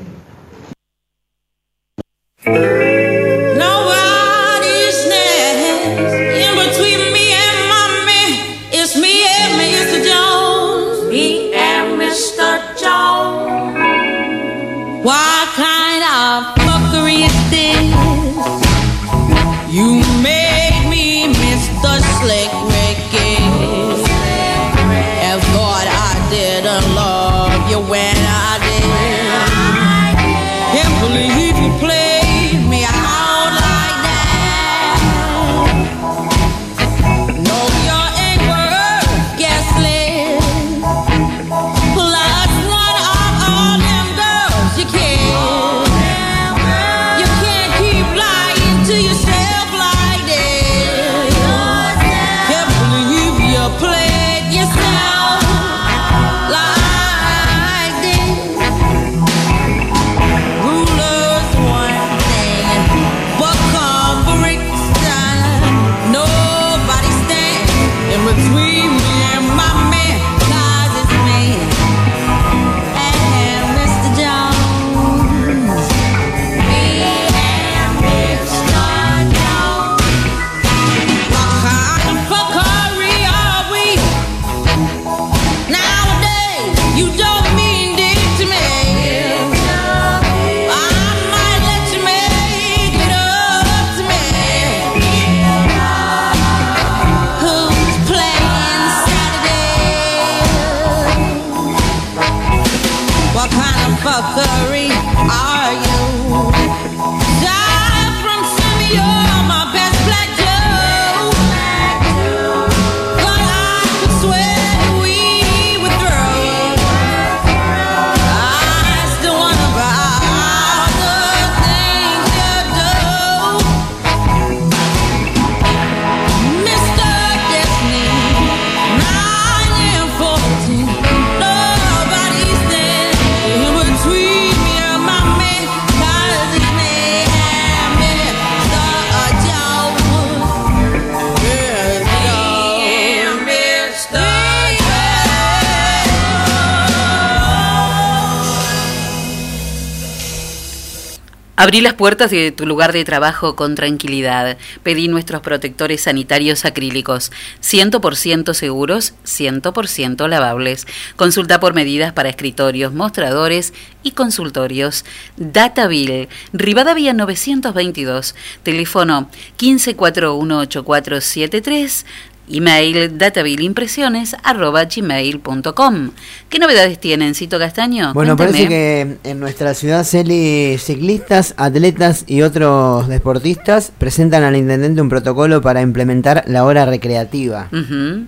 [151.59, 154.59] Abrí las puertas de tu lugar de trabajo con tranquilidad.
[154.83, 157.31] Pedí nuestros protectores sanitarios acrílicos,
[157.63, 160.85] 100% seguros, 100% lavables.
[161.15, 165.03] Consulta por medidas para escritorios, mostradores y consultorios.
[165.37, 169.27] Dataville, Rivadavia 922, teléfono
[169.57, 172.05] 15418473,
[172.49, 176.11] email datavilleimpresiones.gmail.com.
[176.49, 178.13] ¿Qué novedades tienen, Cito Castaño?
[178.13, 178.59] Bueno, Cuénteme.
[178.59, 185.09] parece que en nuestra ciudad Celi ciclistas, atletas y otros deportistas presentan al intendente un
[185.09, 187.69] protocolo para implementar la hora recreativa.
[187.71, 188.25] Ujú.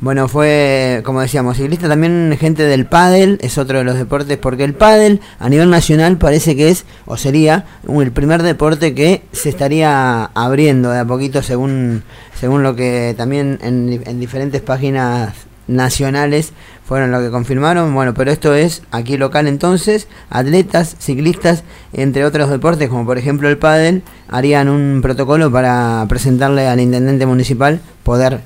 [0.00, 4.62] Bueno, fue, como decíamos, ciclista también gente del pádel, es otro de los deportes, porque
[4.62, 9.48] el pádel a nivel nacional parece que es, o sería, el primer deporte que se
[9.48, 12.04] estaría abriendo de a poquito según,
[12.38, 15.34] según lo que también en diferentes páginas
[15.68, 16.52] nacionales
[16.84, 17.94] fueron lo que confirmaron.
[17.94, 23.48] Bueno, pero esto es aquí local entonces, atletas, ciclistas, entre otros deportes, como por ejemplo
[23.48, 28.40] el pádel, harían un protocolo para presentarle al intendente municipal poder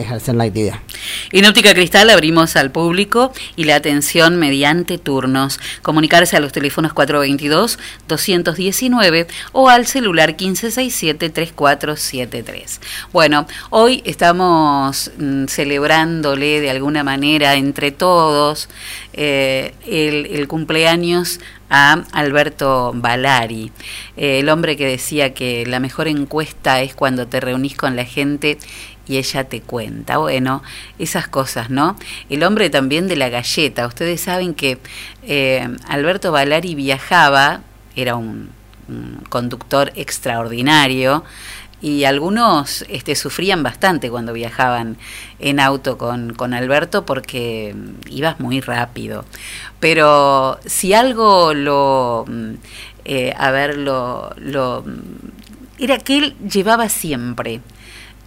[0.00, 0.50] ejercer la.
[1.32, 5.58] En Óptica Cristal abrimos al público y la atención mediante turnos.
[5.82, 12.80] Comunicarse a los teléfonos 422-219 o al celular 1567-3473.
[13.12, 18.68] Bueno, hoy estamos mm, celebrándole de alguna manera entre todos
[19.12, 21.38] eh, el, el cumpleaños
[21.70, 23.70] a Alberto Balari,
[24.16, 28.04] eh, el hombre que decía que la mejor encuesta es cuando te reunís con la
[28.04, 28.58] gente
[29.10, 30.18] y ella te cuenta.
[30.18, 30.62] Bueno,
[31.00, 31.96] esas cosas, ¿no?
[32.28, 33.88] El hombre también de la galleta.
[33.88, 34.78] Ustedes saben que
[35.24, 37.62] eh, Alberto Balari viajaba,
[37.96, 38.50] era un,
[38.88, 41.24] un conductor extraordinario,
[41.82, 44.96] y algunos este, sufrían bastante cuando viajaban
[45.40, 49.24] en auto con, con Alberto porque mm, ibas muy rápido.
[49.80, 52.50] Pero si algo lo, mm,
[53.06, 57.60] eh, a ver, lo, lo, mm, era que él llevaba siempre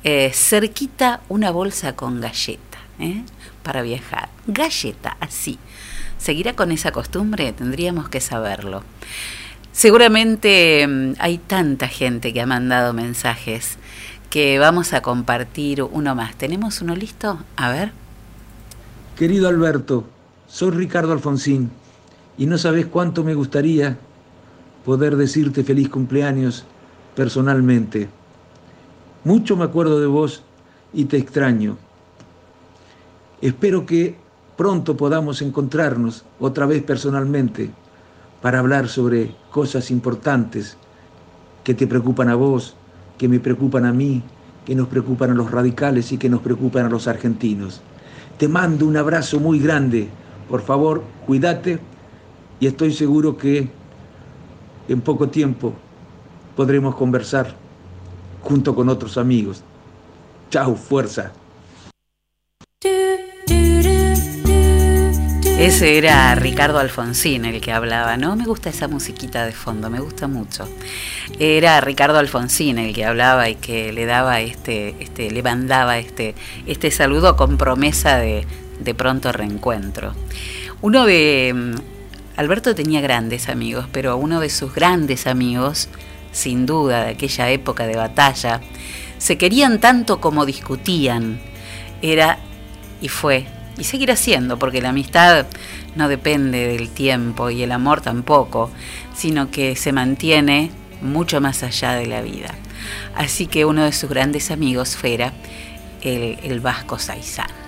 [0.03, 3.23] eh, cerquita una bolsa con galleta ¿eh?
[3.63, 4.29] para viajar.
[4.47, 5.59] Galleta, así.
[6.17, 7.51] ¿Seguirá con esa costumbre?
[7.53, 8.83] Tendríamos que saberlo.
[9.71, 13.77] Seguramente mm, hay tanta gente que ha mandado mensajes
[14.29, 16.35] que vamos a compartir uno más.
[16.35, 17.39] ¿Tenemos uno listo?
[17.55, 17.91] A ver.
[19.17, 20.05] Querido Alberto,
[20.47, 21.69] soy Ricardo Alfonsín
[22.37, 23.97] y no sabes cuánto me gustaría
[24.85, 26.65] poder decirte feliz cumpleaños
[27.15, 28.09] personalmente.
[29.25, 30.43] Mucho me acuerdo de vos
[30.93, 31.77] y te extraño.
[33.41, 34.17] Espero que
[34.57, 37.71] pronto podamos encontrarnos otra vez personalmente
[38.41, 40.75] para hablar sobre cosas importantes
[41.63, 42.75] que te preocupan a vos,
[43.17, 44.21] que me preocupan a mí,
[44.65, 47.81] que nos preocupan a los radicales y que nos preocupan a los argentinos.
[48.37, 50.09] Te mando un abrazo muy grande.
[50.49, 51.79] Por favor, cuídate
[52.59, 53.69] y estoy seguro que
[54.89, 55.73] en poco tiempo
[56.57, 57.62] podremos conversar
[58.43, 59.63] junto con otros amigos.
[60.49, 61.31] Chao, fuerza.
[65.57, 68.35] Ese era Ricardo Alfonsín el que hablaba, ¿no?
[68.35, 70.67] Me gusta esa musiquita de fondo, me gusta mucho.
[71.39, 76.35] Era Ricardo Alfonsín el que hablaba y que le daba este, este, le mandaba este,
[76.65, 78.45] este saludo con promesa de,
[78.81, 80.13] de pronto reencuentro.
[80.81, 81.53] Uno de.
[81.55, 81.75] mm,
[82.35, 85.87] Alberto tenía grandes amigos, pero uno de sus grandes amigos,
[86.33, 88.59] sin duda, de aquella época de batalla,
[89.17, 91.39] se querían tanto como discutían.
[92.01, 92.39] Era
[92.99, 95.45] y fue y seguirá siendo, porque la amistad
[95.95, 98.69] no depende del tiempo y el amor tampoco,
[99.15, 100.71] sino que se mantiene
[101.01, 102.53] mucho más allá de la vida.
[103.15, 105.33] Así que uno de sus grandes amigos fuera
[106.01, 107.62] el, el Vasco Saizán.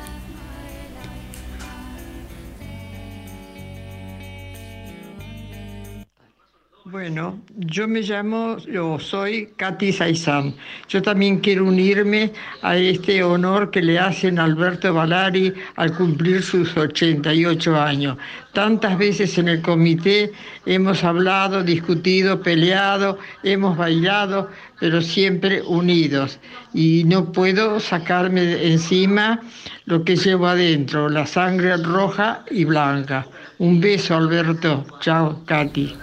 [7.05, 10.55] Bueno, yo me llamo, yo soy Katy Saizán.
[10.89, 12.33] Yo también quiero unirme
[12.63, 18.17] a este honor que le hacen a Alberto Valari al cumplir sus 88 años.
[18.53, 20.31] Tantas veces en el comité
[20.65, 24.49] hemos hablado, discutido, peleado, hemos bailado,
[24.79, 26.39] pero siempre unidos.
[26.73, 29.41] Y no puedo sacarme de encima
[29.85, 33.27] lo que llevo adentro, la sangre roja y blanca.
[33.59, 34.83] Un beso, Alberto.
[35.01, 35.95] Chao, Katy.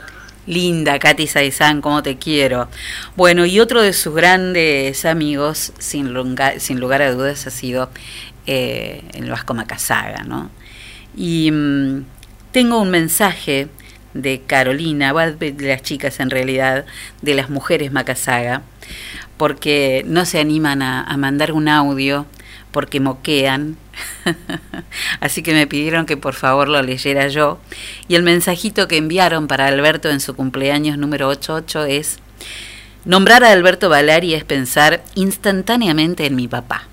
[0.47, 2.69] Linda, Katy Saizán, cómo te quiero.
[3.17, 6.15] Bueno, y otro de sus grandes amigos, sin,
[6.59, 7.91] sin lugar a dudas, ha sido
[8.47, 10.51] eh, el Vasco Macasaga, ¿no?
[11.17, 12.05] Y mm,
[12.51, 13.69] tengo un mensaje
[14.15, 16.85] de Carolina, de las chicas en realidad,
[17.23, 18.63] de las mujeres Macasaga,
[19.37, 22.27] porque no se animan a mandar un audio
[22.73, 23.77] porque moquean.
[25.21, 27.61] Así que me pidieron que por favor lo leyera yo.
[28.09, 32.19] Y el mensajito que enviaron para Alberto en su cumpleaños número 88 es,
[33.05, 36.89] nombrar a Alberto Valari es pensar instantáneamente en mi papá.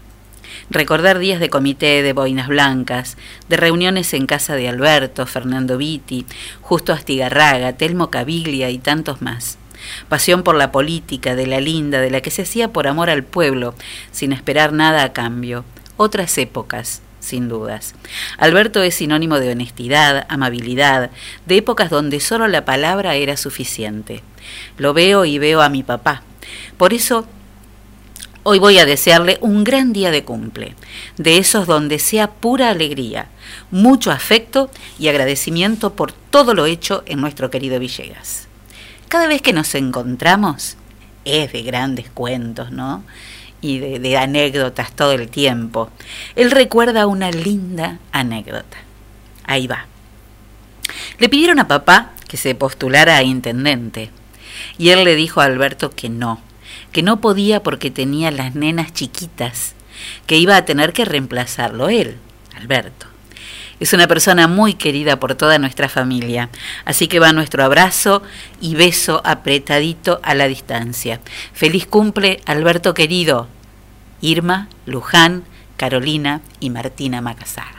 [0.71, 3.17] Recordar días de comité de boinas blancas,
[3.47, 6.27] de reuniones en casa de Alberto, Fernando Vitti,
[6.61, 9.58] Justo Astigarraga, Telmo Caviglia y tantos más.
[10.07, 13.23] Pasión por la política, de la linda, de la que se hacía por amor al
[13.23, 13.75] pueblo,
[14.11, 15.65] sin esperar nada a cambio.
[15.97, 17.95] Otras épocas, sin dudas.
[18.37, 21.11] Alberto es sinónimo de honestidad, amabilidad,
[21.45, 24.23] de épocas donde solo la palabra era suficiente.
[24.77, 26.23] Lo veo y veo a mi papá.
[26.77, 27.27] Por eso
[28.43, 30.73] Hoy voy a desearle un gran día de cumple,
[31.17, 33.27] de esos donde sea pura alegría,
[33.69, 38.48] mucho afecto y agradecimiento por todo lo hecho en nuestro querido Villegas.
[39.09, 40.77] Cada vez que nos encontramos
[41.25, 43.03] es de grandes cuentos, ¿no?
[43.59, 45.89] Y de, anécdotas todo el tiempo.
[46.35, 48.77] Él recuerda una linda anécdota.
[49.45, 49.87] Ahí va.
[51.17, 54.11] Le pidieron a papá que se postulara a intendente
[54.77, 56.39] y él le dijo a Alberto que no,
[56.91, 59.73] que no podía porque tenía las nenas chiquitas,
[60.27, 62.17] que iba a tener que reemplazarlo él,
[62.55, 63.08] Alberto.
[63.79, 66.49] Es una persona muy querida por toda nuestra familia,
[66.85, 68.21] así que va nuestro abrazo
[68.59, 71.21] y beso apretadito a la distancia.
[71.53, 73.47] Feliz cumple, Alberto querido.
[74.21, 75.43] Irma, Luján,
[75.77, 77.78] Carolina y Martina Macasaga.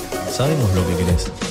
[0.31, 1.50] Sabemos lo que querés.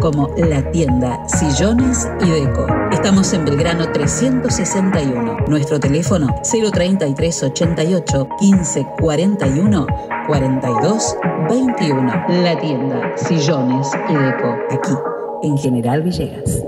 [0.00, 2.66] como La Tienda Sillones y Deco.
[2.92, 5.38] Estamos en Belgrano 361.
[5.48, 9.86] Nuestro teléfono 033 88 15 41
[10.26, 11.16] 42
[11.48, 12.24] 21.
[12.42, 14.56] La Tienda Sillones y Deco.
[14.70, 14.92] Aquí,
[15.42, 16.62] en General Villegas.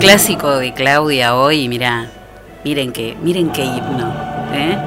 [0.00, 2.08] Clásico de Claudia hoy, mira,
[2.64, 4.14] miren que, miren qué himno,
[4.52, 4.78] ¿eh?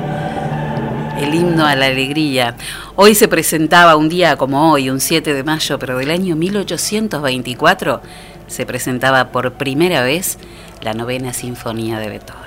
[1.19, 2.55] El himno a la alegría.
[2.95, 8.01] Hoy se presentaba un día como hoy, un 7 de mayo, pero del año 1824,
[8.47, 10.37] se presentaba por primera vez
[10.81, 12.40] la novena sinfonía de Beethoven.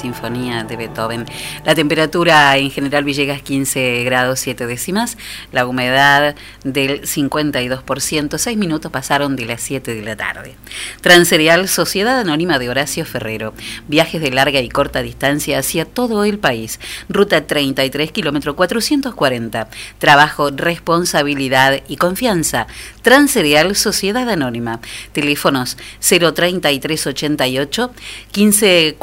[0.00, 1.26] Sinfonía de Beethoven.
[1.64, 5.16] La temperatura en general Villegas 15 grados 7 décimas,
[5.52, 6.34] la humedad
[6.64, 10.56] del 52%, 6 minutos pasaron de las 7 de la tarde.
[11.00, 13.54] Transerial Sociedad Anónima de Horacio Ferrero,
[13.88, 20.50] viajes de larga y corta distancia hacia todo el país, ruta 33, kilómetro 440, trabajo,
[20.50, 22.66] responsabilidad y confianza.
[23.02, 24.80] Transerial Sociedad Anónima,
[25.12, 27.90] teléfonos 03388
[28.32, 28.96] 15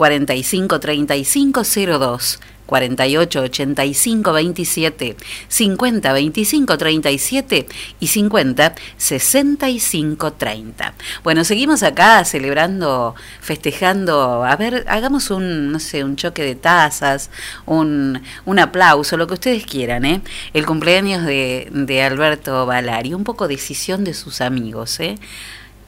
[0.87, 5.15] 45 35 02 48 85 27
[5.47, 7.67] 50 25 37
[7.99, 10.93] y 50 65 30.
[11.23, 17.29] Bueno, seguimos acá celebrando, festejando, a ver, hagamos un, no sé, un choque de tazas,
[17.65, 20.21] un, un aplauso, lo que ustedes quieran, ¿eh?
[20.53, 25.15] El cumpleaños de, de Alberto Balari, un poco decisión de sus amigos, ¿eh?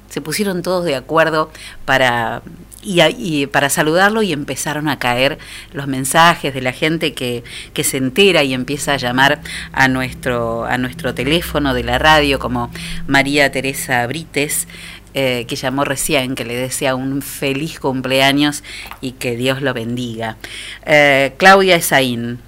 [0.09, 1.51] Se pusieron todos de acuerdo
[1.85, 2.41] para
[2.81, 5.37] y, para saludarlo y empezaron a caer
[5.73, 7.43] los mensajes de la gente que,
[7.73, 9.41] que, se entera y empieza a llamar
[9.73, 12.71] a nuestro, a nuestro teléfono de la radio, como
[13.07, 14.67] María Teresa Brites,
[15.13, 18.63] eh, que llamó recién, que le desea un feliz cumpleaños
[19.01, 20.37] y que Dios lo bendiga.
[20.85, 22.39] Eh, Claudia Esaín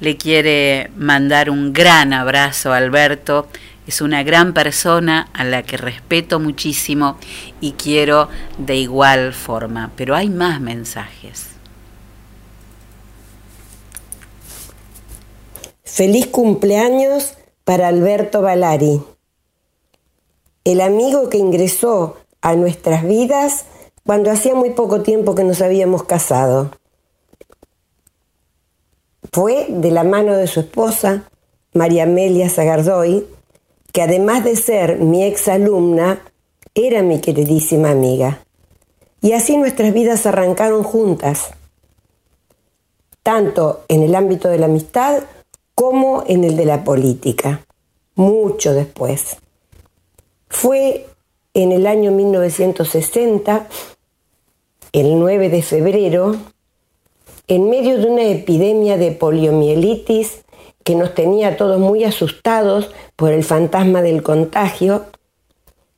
[0.00, 3.48] le quiere mandar un gran abrazo a Alberto
[3.90, 7.16] es una gran persona a la que respeto muchísimo
[7.60, 11.46] y quiero de igual forma, pero hay más mensajes.
[15.82, 17.34] Feliz cumpleaños
[17.64, 19.02] para Alberto Balari,
[20.62, 23.64] el amigo que ingresó a nuestras vidas
[24.06, 26.70] cuando hacía muy poco tiempo que nos habíamos casado.
[29.32, 31.24] Fue de la mano de su esposa,
[31.74, 33.26] María Amelia Zagardoy,
[33.92, 36.22] que además de ser mi ex alumna,
[36.74, 38.44] era mi queridísima amiga.
[39.20, 41.50] Y así nuestras vidas arrancaron juntas,
[43.22, 45.22] tanto en el ámbito de la amistad
[45.74, 47.66] como en el de la política,
[48.14, 49.36] mucho después.
[50.48, 51.06] Fue
[51.54, 53.66] en el año 1960,
[54.92, 56.36] el 9 de febrero,
[57.48, 60.42] en medio de una epidemia de poliomielitis
[60.84, 65.06] que nos tenía todos muy asustados por el fantasma del contagio,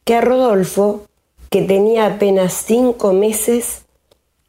[0.04, 1.02] que a Rodolfo,
[1.50, 3.84] que tenía apenas cinco meses,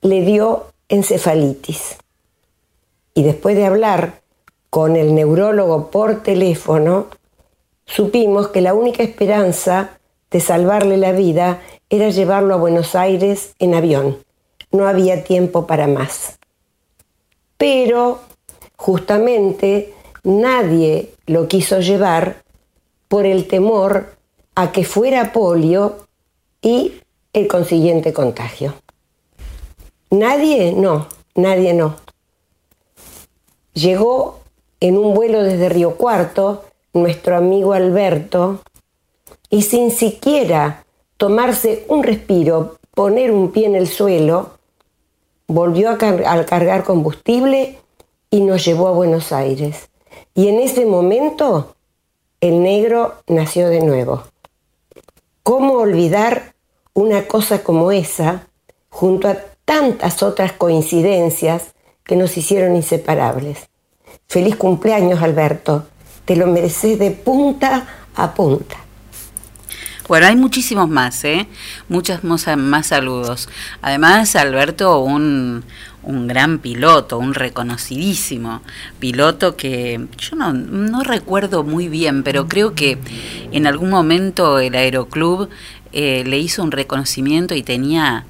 [0.01, 1.97] le dio encefalitis.
[3.13, 4.21] Y después de hablar
[4.69, 7.07] con el neurólogo por teléfono,
[7.85, 9.99] supimos que la única esperanza
[10.31, 14.17] de salvarle la vida era llevarlo a Buenos Aires en avión.
[14.71, 16.39] No había tiempo para más.
[17.57, 18.19] Pero
[18.75, 19.93] justamente
[20.23, 22.43] nadie lo quiso llevar
[23.07, 24.15] por el temor
[24.55, 26.07] a que fuera polio
[26.61, 26.93] y
[27.33, 28.73] el consiguiente contagio.
[30.09, 31.95] Nadie, no, nadie no.
[33.73, 34.39] Llegó
[34.79, 38.61] en un vuelo desde Río Cuarto nuestro amigo Alberto
[39.49, 40.85] y sin siquiera
[41.17, 44.51] tomarse un respiro, poner un pie en el suelo,
[45.47, 47.79] volvió a, car a cargar combustible
[48.29, 49.89] y nos llevó a Buenos Aires.
[50.35, 51.75] Y en ese momento
[52.41, 54.23] el negro nació de nuevo.
[55.43, 56.55] ¿Cómo olvidar
[56.93, 58.47] una cosa como esa
[58.89, 61.73] junto a tantas otras coincidencias
[62.03, 63.69] que nos hicieron inseparables?
[64.27, 65.85] Feliz cumpleaños, Alberto.
[66.25, 68.77] Te lo mereces de punta a punta.
[70.07, 71.47] Bueno, hay muchísimos más, ¿eh?
[71.87, 73.47] Muchos más saludos.
[73.81, 75.63] Además, Alberto, un,
[76.03, 78.61] un gran piloto, un reconocidísimo
[78.99, 82.97] piloto que yo no, no, recuerdo muy bien, pero creo que
[83.51, 85.49] en algún momento el Aeroclub
[85.91, 88.25] eh, le hizo un reconocimiento y tenía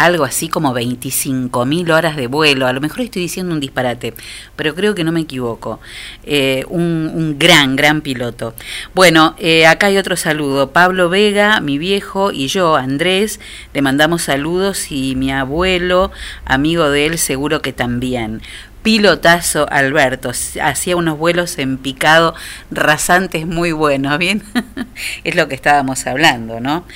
[0.00, 2.66] algo así como 25.000 horas de vuelo.
[2.66, 4.14] A lo mejor estoy diciendo un disparate,
[4.56, 5.78] pero creo que no me equivoco.
[6.24, 8.54] Eh, un, gran, gran piloto.
[8.94, 10.72] Bueno, eh, acá hay otro saludo.
[10.72, 13.40] Pablo Vega, mi viejo, y yo, Andrés,
[13.74, 16.10] le mandamos saludos y mi abuelo,
[16.46, 18.40] amigo de él, seguro que también
[18.82, 20.30] pilotazo Alberto,
[20.62, 22.34] hacía unos vuelos en picado
[22.70, 24.42] rasantes muy buenos, ¿bien?
[25.24, 26.86] es lo que estábamos hablando, ¿no?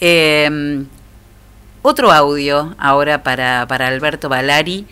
[0.00, 0.86] Eh,
[1.86, 4.86] otro audio ahora para, para Alberto Balari,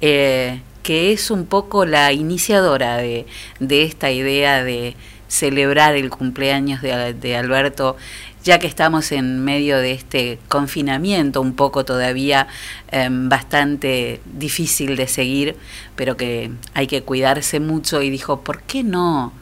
[0.00, 3.26] eh, que es un poco la iniciadora de,
[3.60, 4.96] de, esta idea de
[5.28, 7.96] celebrar el cumpleaños de, Alberto
[8.42, 12.48] ya que estamos en medio de este confinamiento un poco todavía
[12.90, 15.54] eh, bastante difícil de seguir,
[15.94, 19.32] pero que hay que cuidarse mucho y dijo, ¿por qué no?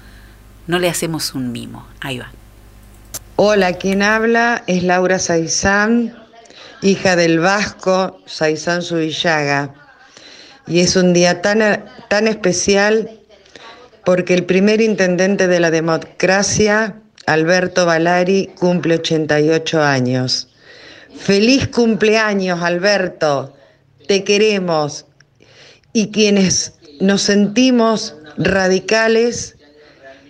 [0.67, 1.87] no le hacemos un mimo.
[2.01, 2.31] Ahí va.
[3.37, 6.15] Hola, quien habla es Laura Saizán,
[6.83, 9.75] hija del vasco Saizán Subillaga.
[10.67, 13.11] Y es un día tan, tan especial
[14.05, 20.49] porque el primer intendente de la democracia, Alberto Valari, cumple 88 años.
[21.17, 23.55] Feliz cumpleaños, Alberto.
[24.07, 25.07] Te queremos.
[25.93, 29.57] Y quienes nos sentimos radicales,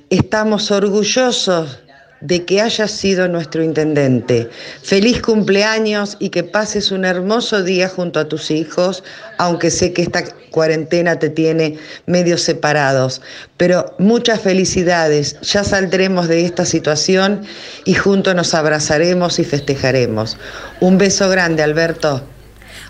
[0.09, 1.79] estamos orgullosos
[2.21, 4.49] de que hayas sido nuestro intendente.
[4.83, 9.03] Feliz cumpleaños y que pases un hermoso día junto a tus hijos,
[9.38, 13.22] aunque sé que esta cuarentena te tiene medio separados.
[13.57, 17.42] Pero muchas felicidades, ya saldremos de esta situación
[17.84, 20.37] y juntos nos abrazaremos y festejaremos.
[20.80, 22.22] Un beso grande, Alberto.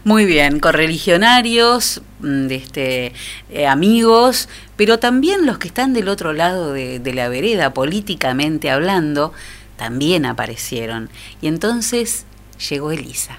[0.03, 3.13] Muy bien, correligionarios, mm, este,
[3.51, 9.35] eh, amigos, pero también los que están del otro lado de, la vereda, políticamente hablando,
[9.77, 11.11] también aparecieron.
[11.43, 12.25] Y entonces
[12.71, 13.39] llegó Elisa.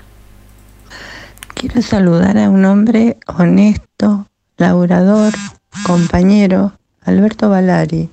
[1.55, 4.27] Quiero saludar a un hombre honesto,
[4.57, 5.33] laburador,
[5.83, 8.11] compañero, Alberto Valari.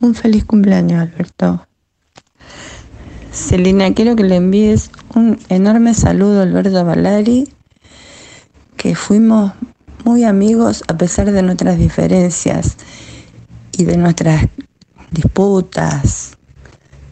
[0.00, 1.65] Un feliz cumpleaños, Alberto.
[3.36, 7.46] Celina, quiero que le envíes un enorme saludo a Alberto Valari,
[8.78, 9.52] que fuimos
[10.04, 12.78] muy amigos a pesar de nuestras diferencias
[13.76, 14.46] y de nuestras
[15.10, 16.38] disputas,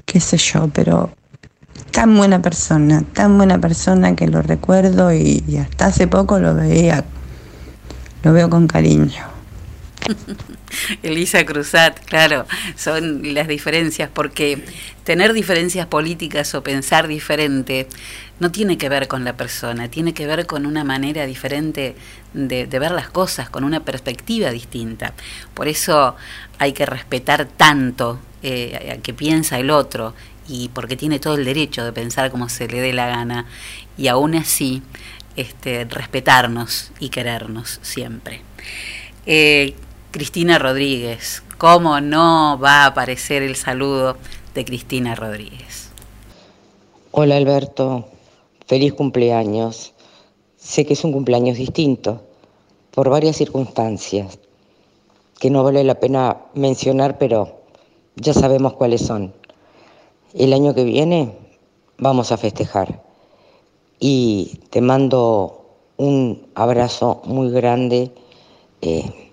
[0.07, 1.11] qué sé yo, pero
[1.91, 6.55] tan buena persona, tan buena persona que lo recuerdo y, y hasta hace poco lo
[6.55, 7.05] veía,
[8.23, 9.34] lo veo con cariño.
[11.03, 14.65] Elisa Cruzat, claro, son las diferencias, porque
[15.05, 17.89] tener diferencias políticas o pensar diferente
[18.41, 21.95] no tiene que ver con la persona, tiene que ver con una manera diferente
[22.33, 25.15] de, ver las cosas, con una perspectiva distinta.
[25.55, 26.17] Por eso
[26.59, 30.15] hay que respetar tanto eh, que piensa el otro
[30.49, 33.47] y porque tiene todo el derecho de pensar como se le dé la gana
[33.97, 34.83] y aún así
[35.37, 38.43] este, respetarnos y querernos siempre.
[39.27, 39.75] Eh,
[40.15, 44.16] Cristina Rodríguez, ¿cómo no va a aparecer el saludo
[44.55, 45.91] de Cristina Rodríguez?
[47.11, 48.07] Hola Alberto,
[48.65, 49.93] feliz cumpleaños.
[50.57, 52.23] Sé que es un cumpleaños distinto
[52.93, 54.39] por varias circunstancias
[55.41, 57.62] que no vale la pena mencionar, pero
[58.15, 59.35] ya sabemos cuáles son.
[60.32, 61.36] El año que viene
[61.99, 63.03] vamos a festejar
[63.99, 65.66] y te mando
[65.97, 68.12] un abrazo muy grande.
[68.81, 69.24] eh,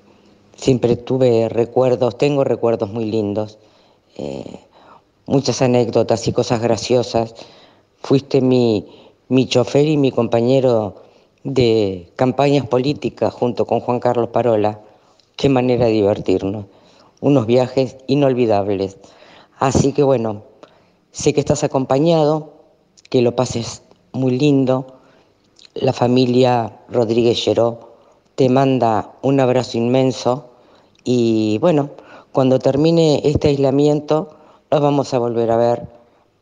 [0.62, 3.58] siempre tuve recuerdos, tengo recuerdos muy lindos,
[4.16, 4.60] eh,
[5.26, 7.34] muchas anécdotas y cosas graciosas.
[8.04, 8.88] Fuiste mi,
[9.28, 11.02] mi chofer y mi compañero
[11.44, 14.80] de campañas políticas junto con Juan Carlos Parola.
[15.36, 16.66] Qué manera de divertirnos.
[17.22, 18.98] Unos viajes inolvidables.
[19.58, 20.44] Así que bueno,
[21.12, 22.54] sé que estás acompañado,
[23.10, 23.82] que lo pases
[24.12, 25.00] muy lindo.
[25.74, 27.96] La familia Rodríguez Lleró
[28.36, 30.51] te manda un abrazo inmenso
[31.04, 31.90] y bueno,
[32.32, 34.38] cuando termine este aislamiento
[34.72, 35.88] nos vamos a volver a ver.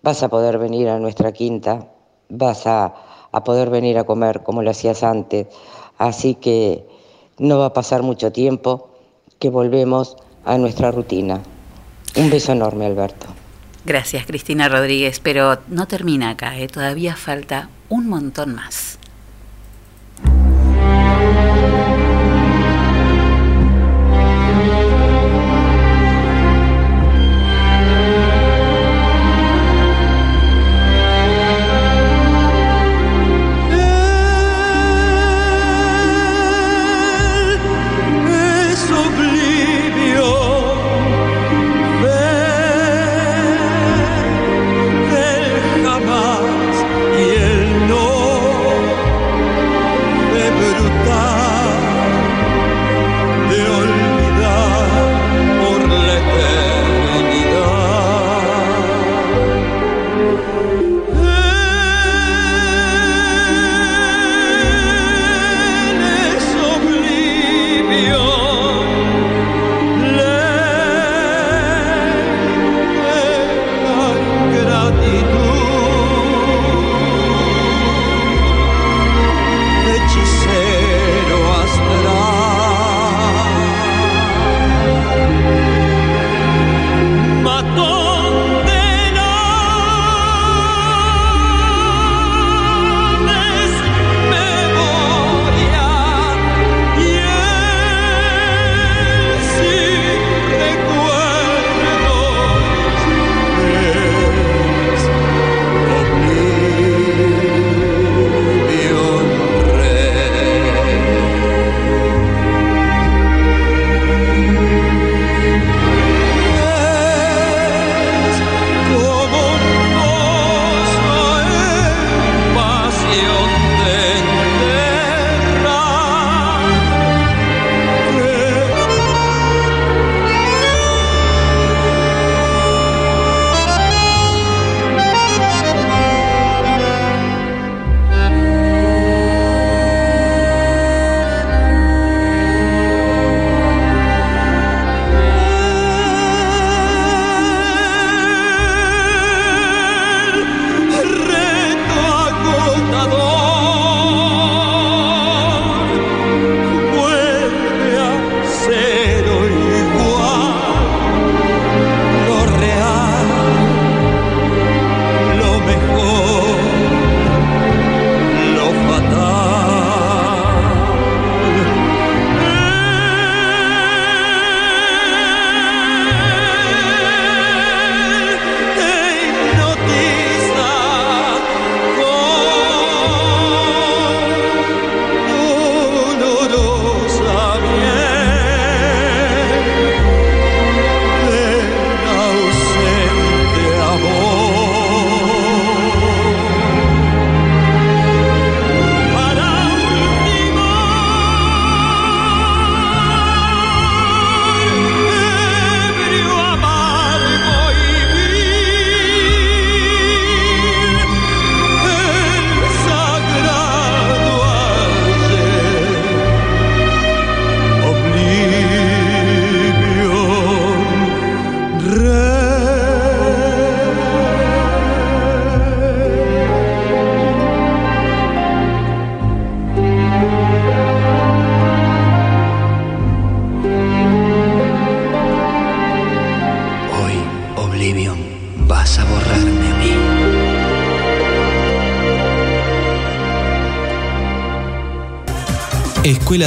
[0.03, 1.87] Vas a poder venir a nuestra quinta,
[2.29, 2.93] vas a,
[3.31, 5.47] a poder venir a comer como lo hacías antes.
[5.97, 6.87] Así que
[7.39, 8.89] no va a pasar mucho tiempo
[9.39, 10.15] que volvemos
[10.45, 11.41] a nuestra rutina.
[12.15, 13.27] Un beso enorme, Alberto.
[13.85, 16.67] Gracias, Cristina Rodríguez, pero no termina acá, ¿eh?
[16.67, 18.98] todavía falta un montón más.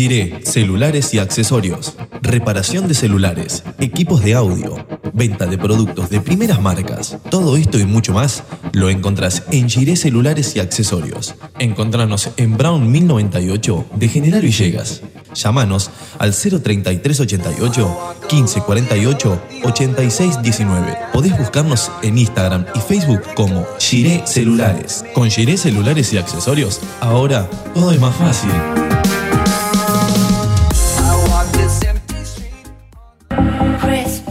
[0.00, 1.92] Giré, celulares y accesorios.
[2.22, 4.74] Reparación de celulares, equipos de audio,
[5.12, 7.18] venta de productos de primeras marcas.
[7.28, 11.34] Todo esto y mucho más lo encontrás en Giré Celulares y Accesorios.
[11.58, 15.02] Encontranos en Brown 1098 de General Villegas.
[15.34, 20.96] Llámanos al 03388 1548 8619.
[21.12, 25.04] Podés buscarnos en Instagram y Facebook como Giré Celulares.
[25.12, 28.79] Con Giré Celulares y Accesorios, ahora todo es más fácil.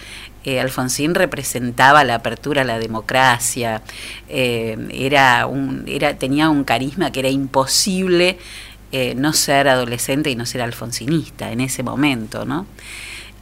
[0.45, 3.83] Eh, Alfonsín representaba la apertura a la democracia,
[4.29, 8.39] eh, era un, era, tenía un carisma que era imposible
[8.93, 12.67] eh, no ser adolescente y no ser alfonsinista en ese momento, ¿no?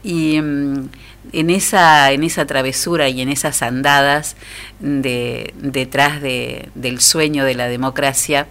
[0.03, 0.89] Y mm,
[1.33, 4.37] en esa, en esa travesura y en esas andadas
[4.81, 8.47] de, detrás de, del sueño de la democracia,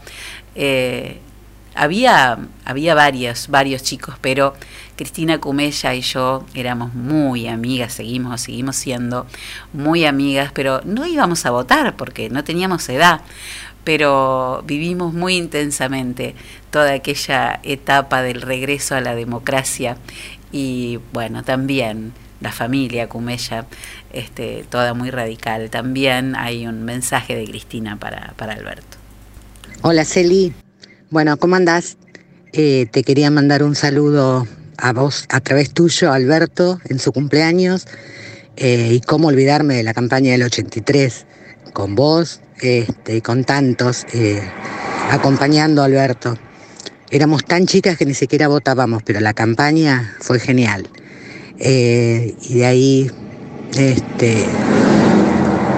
[0.56, 1.20] eh,
[1.76, 4.56] había, había varios, varios chicos, pero
[4.96, 9.28] Cristina Cumella y yo éramos muy amigas, seguimos, seguimos siendo
[9.74, 13.22] muy amigas, pero no íbamos a votar porque no teníamos edad,
[13.86, 16.36] pero vivimos muy intensamente
[16.72, 19.96] toda aquella etapa del regreso a la democracia
[20.52, 23.66] y bueno, también la familia Cumella,
[24.12, 25.70] este, toda muy radical.
[25.70, 28.98] También hay un mensaje de Cristina para, para Alberto.
[29.82, 30.54] Hola Celi,
[31.10, 31.98] bueno, ¿cómo andás?
[32.54, 34.48] Eh, te quería mandar un saludo
[34.78, 37.88] a vos a través tuyo, Alberto, en su cumpleaños.
[38.58, 41.26] eh, y cómo olvidarme de la campaña del 83,
[41.74, 44.42] con vos este, con tantos, eh,
[45.12, 46.38] acompañando a Alberto.
[47.12, 50.88] Éramos tan chicas que ni siquiera votábamos, pero la campaña fue genial.
[51.60, 53.12] Eh, y de ahí,
[53.78, 54.46] este,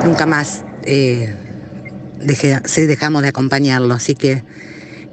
[0.05, 1.33] nunca más eh,
[2.19, 3.93] dejamos de acompañarlo.
[3.93, 4.43] Así que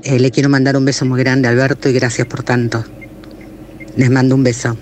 [0.05, 2.85] le quiero mandar un beso muy grande a Alberto y gracias por tanto.
[3.97, 4.77] Les mando un beso.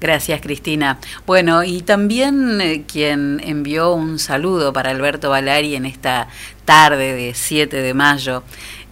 [0.00, 0.98] Gracias, Cristina.
[1.26, 6.28] Bueno, y también eh, quien envió un saludo para Alberto Valari en esta
[6.64, 8.42] tarde de 7 de mayo.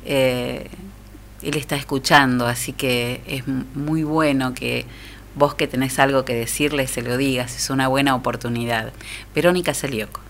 [0.04, 0.68] eh,
[1.42, 4.86] él está escuchando, así que es muy bueno que
[5.36, 8.92] vos que tenés algo que decirle se lo digas, es una buena oportunidad.
[9.34, 10.20] Verónica Celioco.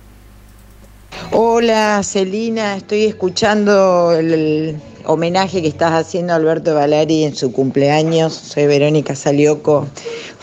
[1.33, 7.51] Hola Celina, estoy escuchando el, el homenaje que estás haciendo a Alberto Valari en su
[7.53, 8.35] cumpleaños.
[8.35, 9.89] Soy Verónica Salioco,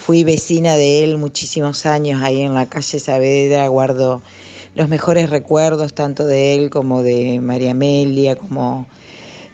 [0.05, 4.21] fui vecina de él muchísimos años ahí en la calle Saavedra, guardo
[4.75, 8.87] los mejores recuerdos tanto de él como de María Amelia, como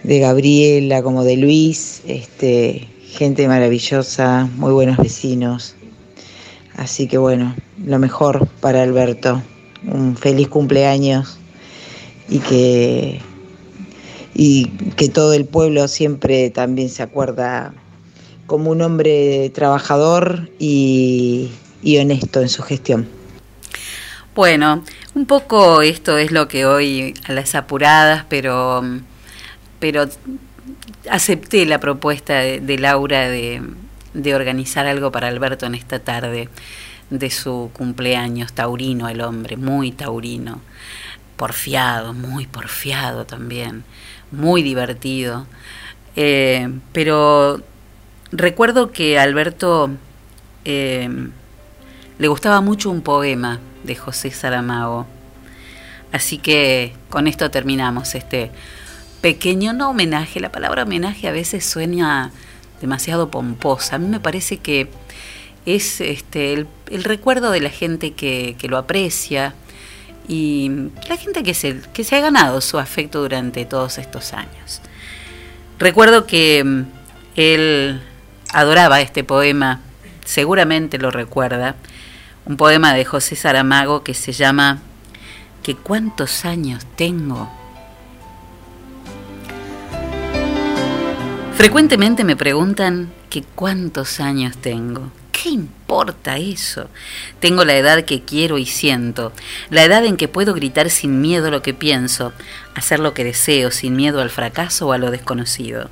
[0.03, 5.75] de Gabriela, como de Luis, este, gente maravillosa, muy buenos vecinos.
[6.75, 7.55] Así que bueno,
[7.85, 9.41] lo mejor para Alberto.
[9.87, 11.39] Un feliz cumpleaños
[12.27, 13.21] y que
[14.33, 14.65] y
[14.97, 17.73] que todo el pueblo siempre también se acuerda
[18.51, 21.51] como un hombre trabajador y,
[21.81, 23.07] y honesto en su gestión.
[24.35, 24.83] Bueno,
[25.15, 28.83] un poco esto es lo que hoy a las apuradas, pero,
[29.79, 30.05] pero
[31.09, 33.61] acepté la propuesta de, Laura de,
[34.13, 36.49] de organizar algo para Alberto en esta tarde
[37.09, 40.59] de su cumpleaños, taurino el hombre, muy taurino,
[41.37, 43.85] porfiado, muy porfiado también,
[44.29, 45.47] muy divertido.
[46.17, 47.63] Eh, pero
[48.31, 49.89] recuerdo que a Alberto
[50.65, 51.09] eh,
[52.17, 55.07] le gustaba mucho un poema de José Saramago.
[56.11, 58.51] Así que con esto terminamos este
[59.21, 62.31] pequeño, no homenaje, la palabra homenaje a veces suena
[62.81, 63.95] demasiado pomposa.
[63.95, 64.89] A mí me parece que
[65.65, 69.53] es este, el, recuerdo de la gente que, lo aprecia
[70.27, 70.71] y
[71.07, 74.81] la gente que se, ha ganado su afecto durante todos estos años.
[75.79, 76.83] Recuerdo que mm,
[77.35, 78.01] él
[78.51, 79.81] adoraba este poema,
[80.25, 81.75] seguramente lo recuerda,
[82.45, 84.79] un poema de José Saramago que se llama
[85.63, 87.49] ¿Que cuántos años tengo?
[91.55, 95.11] Frecuentemente me preguntan que cuántos años tengo.
[95.31, 96.89] ¿Qué importa eso?
[97.39, 99.31] Tengo la edad que quiero y siento,
[99.69, 102.33] la edad en que puedo gritar sin miedo lo que pienso,
[102.75, 105.89] hacer lo que deseo sin miedo al fracaso o a lo desconocido.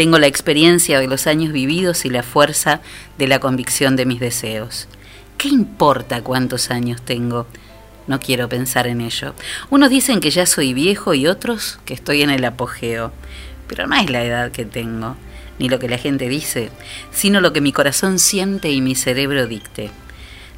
[0.00, 2.80] Tengo la experiencia de los años vividos y la fuerza
[3.18, 4.88] de la convicción de mis deseos.
[5.36, 7.46] ¿Qué importa cuántos años tengo?
[8.06, 9.34] No quiero pensar en ello.
[9.68, 13.12] Unos dicen que ya soy viejo y otros que estoy en el apogeo.
[13.68, 15.16] Pero no es la edad que tengo,
[15.58, 16.70] ni lo que la gente dice,
[17.12, 19.90] sino lo que mi corazón siente y mi cerebro dicte.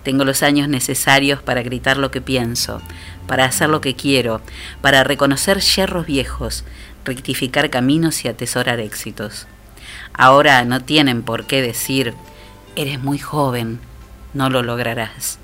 [0.04, 2.80] Tengo los años necesarios para gritar lo que pienso,
[3.26, 4.40] para hacer lo que quiero,
[4.82, 6.64] para reconocer yerros viejos,
[7.04, 9.46] rectificar caminos y atesorar éxitos.
[10.14, 12.14] Ahora no tienen por qué decir,
[12.76, 13.80] eres muy joven,
[14.34, 15.38] no lo lograrás.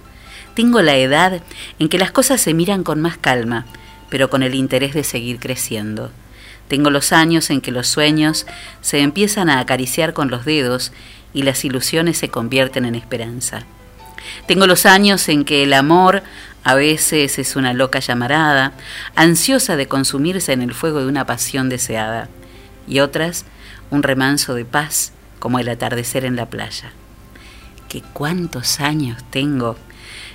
[0.55, 1.41] Tengo la edad
[1.79, 3.67] en que las cosas se miran con más calma,
[4.11, 6.11] pero con el interés de seguir creciendo.
[6.69, 8.47] Tengo los años en que los sueños
[8.81, 10.93] se empiezan a acariciar con los dedos
[11.33, 13.65] y las ilusiones se convierten en esperanza.
[14.47, 16.23] Tengo los años en que el amor
[16.65, 18.73] a veces es una loca llamarada,
[19.15, 22.29] ansiosa de consumirse en el fuego de una pasión deseada,
[22.87, 23.45] y otras
[23.91, 26.93] un remanso de paz como el atardecer en la playa.
[27.89, 29.77] ¿Que cuántos años tengo?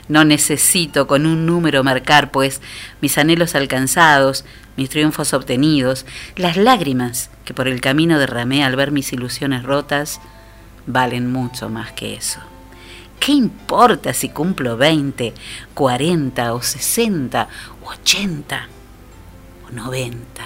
[0.08, 2.62] No necesito con un número marcar, pues
[3.00, 4.44] mis anhelos alcanzados,
[4.76, 6.06] mis triunfos obtenidos,
[6.36, 10.20] las lágrimas que por el camino derramé al ver mis ilusiones rotas,
[10.88, 12.40] valen mucho más que eso.
[13.19, 15.34] ¿Qué importa si cumplo 20,
[15.73, 17.48] 40 o 60
[17.84, 18.68] o 80
[19.68, 20.44] o 90?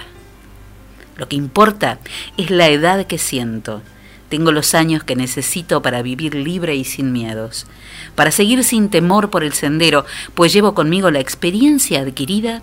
[1.16, 1.98] Lo que importa
[2.36, 3.82] es la edad que siento.
[4.28, 7.66] Tengo los años que necesito para vivir libre y sin miedos,
[8.14, 10.04] para seguir sin temor por el sendero,
[10.34, 12.62] pues llevo conmigo la experiencia adquirida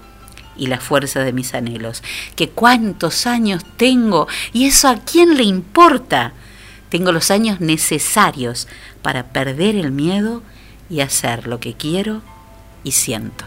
[0.58, 2.04] y la fuerza de mis anhelos.
[2.36, 6.34] Que cuántos años tengo y eso a quién le importa.
[6.96, 8.70] Tengo los años necesarios
[9.02, 10.42] para perder el miedo
[10.90, 12.22] y hacer lo que quiero
[12.86, 13.44] y siento.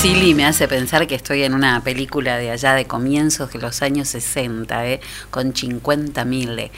[0.00, 3.82] Chili me hace pensar que estoy en una película de allá de comienzos de los
[3.82, 5.00] años 60, ¿eh?
[5.30, 6.70] con 50.000.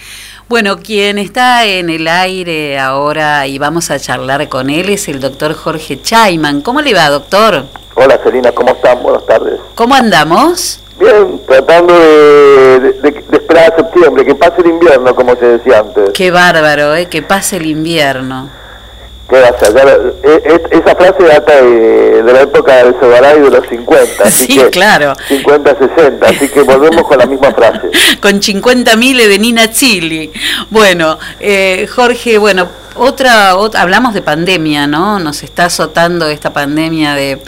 [0.48, 5.20] Bueno, quien está en el aire ahora y vamos a charlar con él es el
[5.20, 6.60] doctor Jorge Chaiman.
[6.60, 7.64] ¿Cómo le va, doctor?
[7.94, 9.02] Hola Celina, ¿cómo están?
[9.02, 9.58] Buenas tardes.
[9.74, 10.80] ¿Cómo andamos?
[11.00, 13.08] Bien, tratando de- de
[13.38, 16.10] esperar a septiembre, que pase el invierno, como se decía antes.
[16.12, 17.06] Qué bárbaro, ¿eh?
[17.08, 18.50] que pase el invierno.
[19.28, 19.74] ¿Qué va a ser?
[19.74, 19.92] Ya la-
[20.22, 24.46] e- e- esa frase data de, de la época del Sogaray de los 50, así
[24.46, 25.14] Sí, que claro.
[25.28, 27.90] 50, 60, así que volvemos con la misma frase.
[28.20, 30.30] con 50.000 de Nina Chili.
[30.70, 35.18] Bueno, eh, Jorge, bueno, otra, otra, hablamos de pandemia, ¿no?
[35.18, 37.40] Nos está azotando esta pandemia de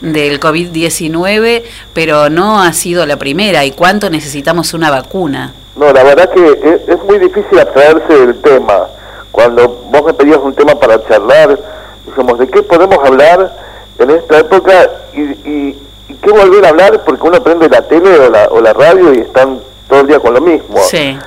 [0.00, 1.62] del COVID-19,
[1.94, 3.64] pero no ha sido la primera.
[3.64, 5.52] ¿Y cuánto necesitamos una vacuna?
[5.76, 8.86] No, la verdad que es, es muy difícil abstraerse del tema.
[9.34, 11.58] Cuando vos me pedías un tema para charlar,
[12.06, 13.52] dijimos, ¿de qué podemos hablar
[13.98, 17.02] en esta época y, y, y qué volver a hablar?
[17.04, 19.58] Porque uno prende la tele o la, o la radio y están
[19.88, 20.78] todo el día con lo mismo.
[20.78, 21.18] Sí.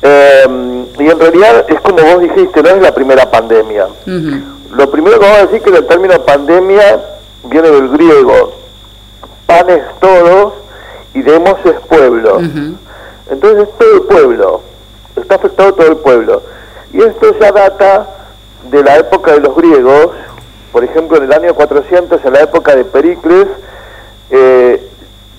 [0.00, 3.86] Eh, y en realidad es como vos dijiste, no es la primera pandemia.
[4.72, 7.04] Lo primero que vamos a decir que el término pandemia
[7.44, 8.54] viene del griego.
[9.44, 10.54] Pan es todos
[11.12, 12.40] y demos es pueblo.
[13.30, 14.62] Entonces todo el pueblo,
[15.20, 16.42] está afectado todo el pueblo.
[16.92, 18.06] Y esto ya data
[18.70, 20.10] de la época de los griegos,
[20.72, 23.46] por ejemplo en el año 400, en la época de Pericles,
[24.30, 24.86] eh,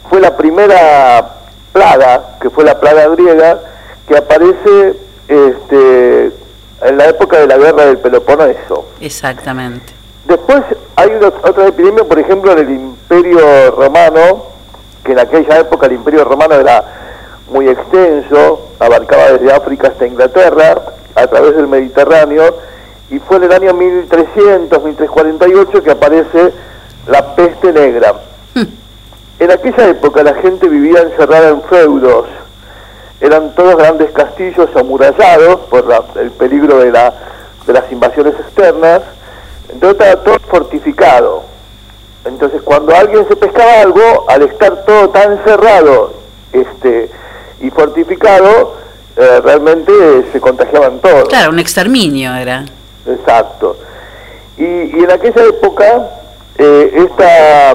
[0.10, 1.36] fue la primera
[1.74, 3.60] plaga, que fue la plaga griega,
[4.08, 4.96] que aparece
[5.28, 6.26] este,
[6.82, 8.88] en la época de la guerra del Peloponeso.
[9.00, 9.94] Exactamente.
[10.26, 10.62] Después
[10.96, 14.46] hay una- otra epidemia, por ejemplo, en el Imperio Romano,
[15.04, 16.84] que en aquella época el Imperio Romano era
[17.50, 20.82] muy extenso, abarcaba desde África hasta Inglaterra,
[21.16, 22.56] a través del Mediterráneo,
[23.10, 26.54] y fue en el año 1300, 1348 que aparece
[27.08, 28.14] la peste negra.
[29.40, 32.28] En aquella época la gente vivía encerrada en feudos,
[33.20, 37.14] eran todos grandes castillos amurallados por la- el peligro de, la,
[37.66, 39.02] de las invasiones externas,
[39.70, 41.44] entonces estaba todo fortificado.
[42.24, 46.14] Entonces cuando alguien se pescaba algo, al estar todo tan cerrado
[46.54, 47.10] este,
[47.62, 48.76] y fortificado,
[49.18, 49.92] eh, realmente
[50.32, 51.28] se contagiaban todos.
[51.30, 52.66] Claro, un exterminio era.
[53.06, 53.78] Exacto.
[54.58, 56.10] Y, y en aquella época,
[56.58, 57.72] eh, esta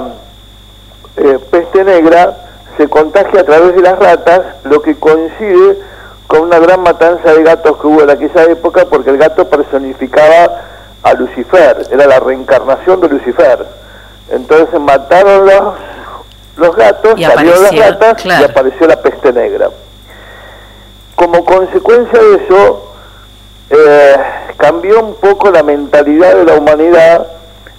[1.17, 2.37] eh, peste negra
[2.77, 5.79] se contagia a través de las ratas, lo que coincide
[6.27, 10.63] con una gran matanza de gatos que hubo en aquella época, porque el gato personificaba
[11.03, 13.67] a Lucifer, era la reencarnación de Lucifer.
[14.31, 15.75] Entonces mataron los,
[16.57, 18.43] los gatos, Y salieron las ratas claro.
[18.43, 19.71] y apareció la peste negra.
[21.17, 22.93] Como consecuencia de eso,
[23.71, 24.17] eh,
[24.57, 27.27] cambió un poco la mentalidad de la humanidad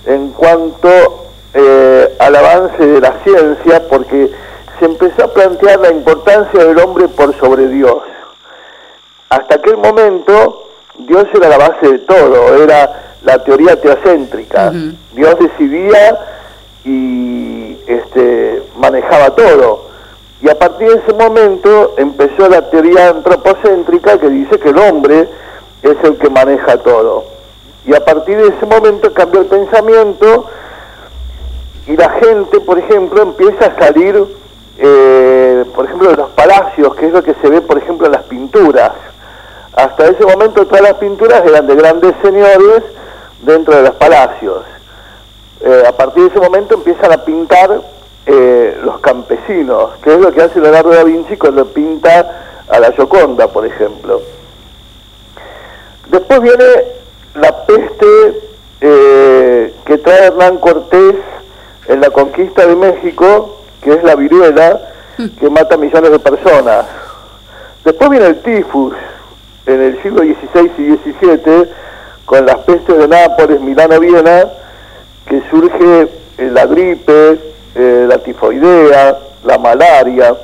[0.05, 4.31] en cuanto eh, al avance de la ciencia, porque
[4.79, 8.01] se empezó a plantear la importancia del hombre por sobre Dios.
[9.29, 10.69] Hasta aquel momento,
[10.99, 14.71] Dios era la base de todo, era la teoría teocéntrica.
[15.13, 16.19] Dios decidía
[16.85, 19.86] y este, manejaba todo.
[20.41, 25.27] Y a partir de ese momento empezó la teoría antropocéntrica que dice que el hombre
[25.81, 27.25] es el que maneja todo.
[27.85, 30.45] Y a partir de ese momento cambió el pensamiento
[31.87, 34.25] y la gente, por ejemplo, empieza a salir,
[34.77, 38.11] eh, por ejemplo, de los palacios, que es lo que se ve, por ejemplo, en
[38.11, 38.91] las pinturas.
[39.73, 42.83] Hasta ese momento todas las pinturas eran de grandes señores
[43.41, 44.63] dentro de los palacios.
[45.61, 47.81] Eh, a partir de ese momento empiezan a pintar
[48.29, 52.91] eh, los campesinos, que es lo que hace Leonardo da Vinci cuando pinta a la
[52.91, 54.21] Gioconda, por ejemplo.
[56.09, 56.65] Después viene
[57.35, 58.41] la peste
[58.81, 61.15] eh, que trae Hernán Cortés
[61.87, 64.77] en la conquista de México, que es la viruela,
[65.39, 66.85] que mata millones de personas.
[67.85, 68.93] Después viene el tifus
[69.65, 71.69] en el siglo XVI y XVII,
[72.25, 74.47] con las pestes de Nápoles, Milano, Viena,
[75.29, 77.46] que surge la gripe,
[77.77, 80.35] eh, la tifoidea, la malaria.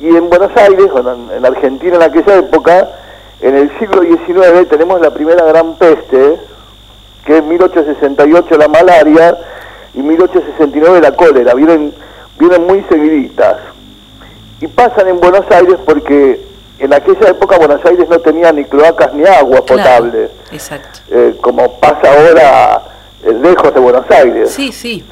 [0.00, 2.88] Y en Buenos Aires, bueno, en, en Argentina en aquella época,
[3.40, 6.38] en el siglo XIX tenemos la primera gran peste,
[7.24, 9.36] que es 1868 la malaria
[9.94, 11.92] y 1869 la cólera, vienen,
[12.38, 13.56] vienen muy seguiditas.
[14.60, 16.46] Y pasan en Buenos Aires porque
[16.78, 21.00] en aquella época Buenos Aires no tenía ni cloacas ni agua potable, Exacto.
[21.10, 22.82] eh, como pasa ahora
[23.24, 24.50] eh, lejos de Buenos Aires.
[24.50, 25.04] Sí, sí.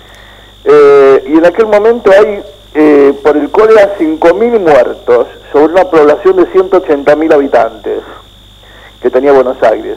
[0.70, 2.42] Eh, y en aquel momento hay
[2.74, 8.02] eh, por el cólera 5.000 muertos sobre una población de 180.000 habitantes
[9.00, 9.96] que tenía Buenos Aires.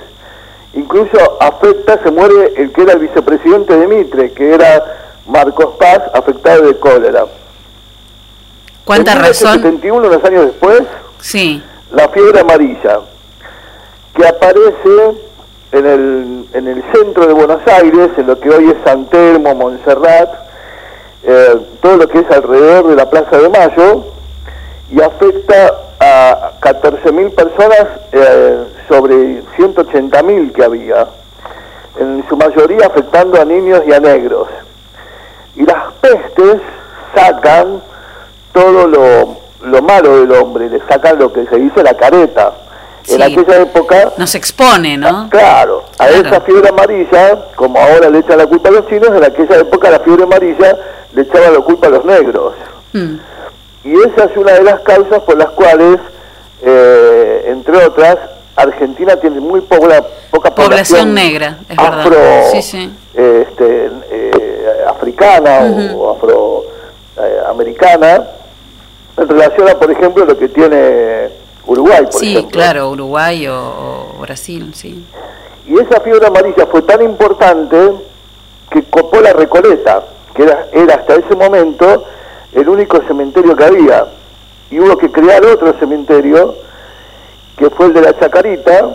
[0.73, 4.81] Incluso afecta, se muere el que era el vicepresidente de Mitre, que era
[5.27, 7.25] Marcos Paz, afectado de cólera.
[8.85, 9.61] ¿Cuánta en razón?
[9.61, 10.83] 1971, unos años después,
[11.19, 11.61] Sí.
[11.91, 13.01] la fiebre amarilla,
[14.15, 15.17] que aparece
[15.73, 19.53] en el, en el centro de Buenos Aires, en lo que hoy es San Telmo,
[19.53, 20.29] Montserrat,
[21.23, 24.05] eh, todo lo que es alrededor de la Plaza de Mayo,
[24.91, 31.07] y afecta a 14.000 personas eh, sobre 180.000 que había,
[31.99, 34.47] en su mayoría afectando a niños y a negros.
[35.55, 36.61] Y las pestes
[37.15, 37.81] sacan
[38.53, 42.53] todo lo, lo malo del hombre, le sacan lo que se dice la careta.
[43.07, 45.27] En aquella época, Nos expone, ¿no?
[45.29, 49.23] claro, a esa fiebre amarilla, como ahora le echan la culpa a los chinos, en
[49.23, 50.77] aquella época la fiebre amarilla
[51.13, 52.53] le echaba la culpa a los negros.
[52.93, 53.15] Mm.
[53.83, 55.99] Y esa es una de las causas por las cuales,
[56.61, 58.17] eh, entre otras,
[58.55, 60.55] Argentina tiene muy poca, poca Población
[61.09, 61.99] población negra, es verdad.
[62.01, 62.17] afro,
[62.51, 62.93] Sí, sí.
[63.15, 66.01] eh, este, eh, africana Ujú.
[66.03, 66.11] o
[67.15, 68.27] afroamericana,
[69.17, 71.29] en relación a, por ejemplo, lo que tiene
[71.65, 72.51] Uruguay, por Sí, ejemplo.
[72.51, 73.55] claro, Uruguay o,
[74.17, 75.05] o Brasil, sí.
[75.67, 77.91] Y esa fiebre amarilla fue tan importante
[78.69, 82.05] que copó la Recoleta, que era, era hasta ese momento
[82.53, 84.05] el único cementerio que había.
[84.69, 86.55] Y hubo que crear otro cementerio,
[87.57, 88.89] que fue el de la Chacarita,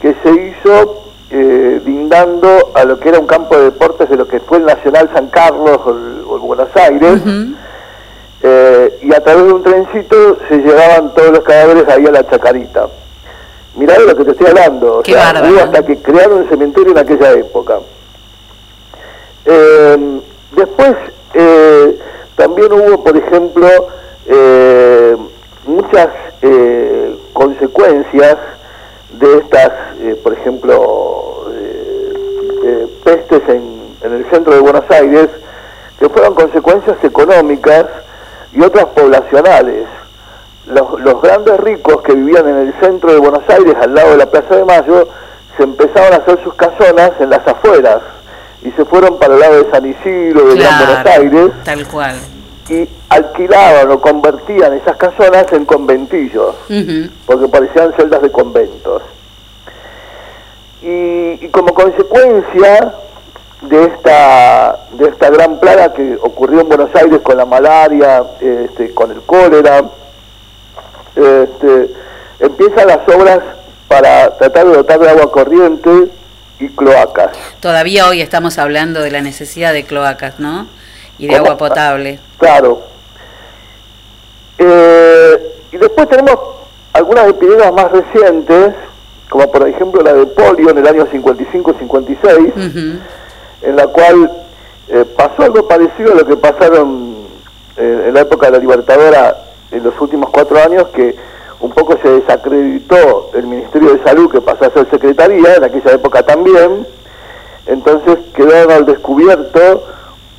[0.00, 4.28] que se hizo eh, lindando a lo que era un campo de deportes de lo
[4.28, 7.20] que fue el Nacional San Carlos o el, o el Buenos Aires.
[8.42, 12.28] Eh, y a través de un trencito se llevaban todos los cadáveres ahí a la
[12.28, 12.88] Chacarita.
[13.74, 14.98] Mirá de lo que te estoy hablando.
[14.98, 17.78] O Qué sea, hasta que crearon el cementerio en aquella época.
[19.48, 20.20] Eh,
[20.56, 20.96] después
[21.34, 21.98] eh,
[22.34, 23.68] también hubo, por ejemplo,
[24.26, 25.16] eh,
[25.66, 26.08] muchas
[27.32, 28.36] consecuencias
[29.10, 29.72] de estas,
[30.22, 31.44] por ejemplo,
[33.04, 35.28] pestes en, en el centro de Buenos Aires,
[35.98, 37.86] que fueron consecuencias económicas
[38.52, 39.86] y otras poblacionales.
[40.66, 44.18] los, los grandes ricos que vivían en el centro de Buenos Aires, al lado de
[44.18, 45.08] la Plaza de Mayo,
[45.56, 48.02] se empezaron a hacer sus casonas en las afueras
[48.66, 52.16] y se fueron para el lado de San Isidro, de Gran Buenos Aires, Tal cual.
[52.68, 56.56] y alquilaban o convertían esas casonas en conventillos,
[57.26, 59.02] porque parecían celdas de conventos.
[60.82, 62.94] Y, y como consecuencia
[63.62, 68.92] de esta, de esta gran plaga que ocurrió en Buenos Aires con la malaria, este,
[68.94, 69.84] con el cólera,
[71.14, 71.90] este,
[72.40, 73.40] empiezan las obras
[73.88, 76.08] para tratar de dotar de agua corriente
[76.58, 77.30] y cloacas.
[77.60, 80.66] Todavía hoy estamos hablando de la necesidad de cloacas, ¿no?
[81.18, 81.46] Y de ¿Cómo?
[81.52, 82.18] agua potable.
[82.38, 82.82] Claro.
[84.58, 85.36] Eh,
[85.72, 86.38] y después tenemos
[86.92, 88.74] algunas epidemias más recientes,
[89.28, 92.98] como por ejemplo la de polio en el año 55-56, Ujú.
[93.62, 94.30] en la cual
[94.88, 97.16] eh, pasó algo parecido a lo que pasaron
[97.76, 99.36] eh, en la época de la Libertadora
[99.70, 101.16] en los últimos cuatro años, que
[101.60, 105.92] un poco se desacreditó el Ministerio de Salud, que pasó a ser Secretaría, en aquella
[105.92, 106.86] época también,
[107.66, 109.84] entonces quedaron al descubierto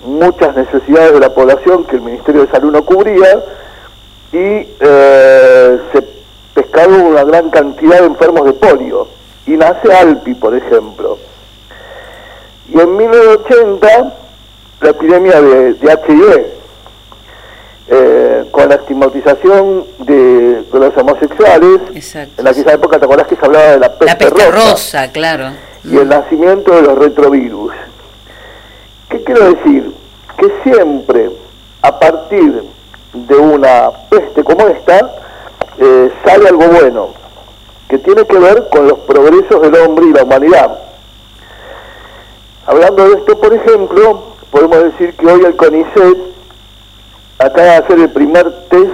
[0.06, 3.44] muchas necesidades de la población que el Ministerio de Salud no cubría
[4.31, 6.07] y eh, se
[6.53, 9.07] pescaron una gran cantidad de enfermos de polio
[9.45, 11.18] y nace Alpi, por ejemplo.
[12.69, 14.14] Y en 1980
[14.81, 16.45] la epidemia de, de HIV,
[17.89, 20.14] eh, con la estigmatización de,
[20.64, 22.41] de los homosexuales, Exacto.
[22.41, 25.11] en aquella época te acordás que se hablaba de la peste, La peste rosa rosa,
[25.11, 25.45] claro.
[25.84, 27.73] y el nacimiento de los retrovirus.
[29.09, 29.91] ¿Qué quiero decir?
[30.38, 31.30] Que siempre
[31.81, 32.64] a partir
[33.14, 35.11] de una peste como esta
[35.80, 37.09] eh, sale algo bueno,
[37.88, 40.77] que tiene que ver con los progresos del hombre y la humanidad.
[42.65, 46.18] Hablando de esto, por ejemplo, podemos decir que hoy el CONICET
[47.39, 48.91] acaba de hacer el primer test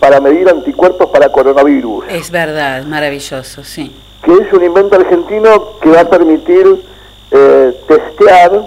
[0.00, 3.94] para medir anticuerpos para coronavirus Es verdad, maravilloso, sí.
[4.22, 6.82] que es un invento argentino que va a permitir
[7.30, 8.62] eh, testear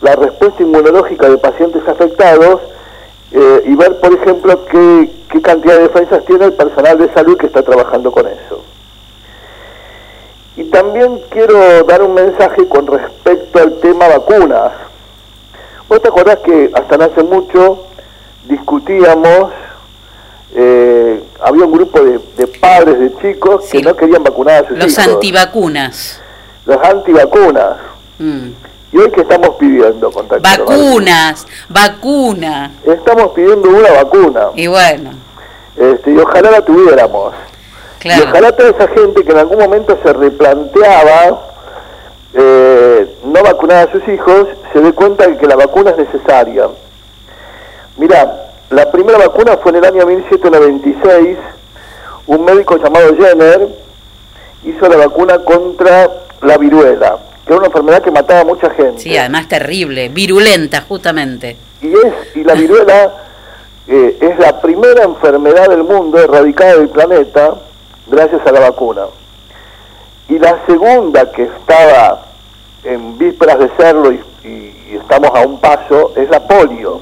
[0.00, 2.60] la respuesta inmunológica de pacientes afectados
[3.32, 7.36] eh, y ver, por ejemplo, qué, qué cantidad de defensas tiene el personal de salud
[7.36, 8.62] que está trabajando con eso.
[10.56, 14.72] Y también quiero dar un mensaje con respecto al tema vacunas.
[15.88, 17.86] ¿Vos te acordás que hasta no hace mucho
[18.48, 19.52] discutíamos,
[20.54, 24.78] eh, había un grupo de, de padres de chicos que no querían vacunar a sus
[24.78, 25.14] Los hijos?
[25.14, 26.20] antivacunas.
[26.64, 27.76] Los antivacunas.
[28.18, 28.48] Mm.
[28.92, 30.10] ¿Y hoy qué estamos pidiendo?
[30.10, 32.70] Vacunas, vacuna.
[32.86, 34.40] Estamos pidiendo una vacuna.
[34.54, 35.10] Y bueno,
[35.76, 37.34] Este, y ojalá la tuviéramos.
[38.02, 41.40] Y ojalá toda esa gente que en algún momento se replanteaba
[42.34, 46.68] eh, no vacunar a sus hijos, se dé cuenta de que la vacuna es necesaria.
[47.96, 51.38] Mira, la primera vacuna fue en el año 1796,
[52.26, 53.68] un médico llamado Jenner
[54.64, 56.10] hizo la vacuna contra
[56.42, 59.00] la viruela, que era una enfermedad que mataba a mucha gente.
[59.00, 61.56] Sí, además terrible, virulenta justamente.
[61.80, 63.12] Y, es, y la viruela
[63.88, 67.54] eh, es la primera enfermedad del mundo erradicada del planeta
[68.08, 69.02] gracias a la vacuna.
[70.28, 72.26] Y la segunda que estaba
[72.82, 77.00] en vísperas de serlo y, y- y estamos a un paso es la polio.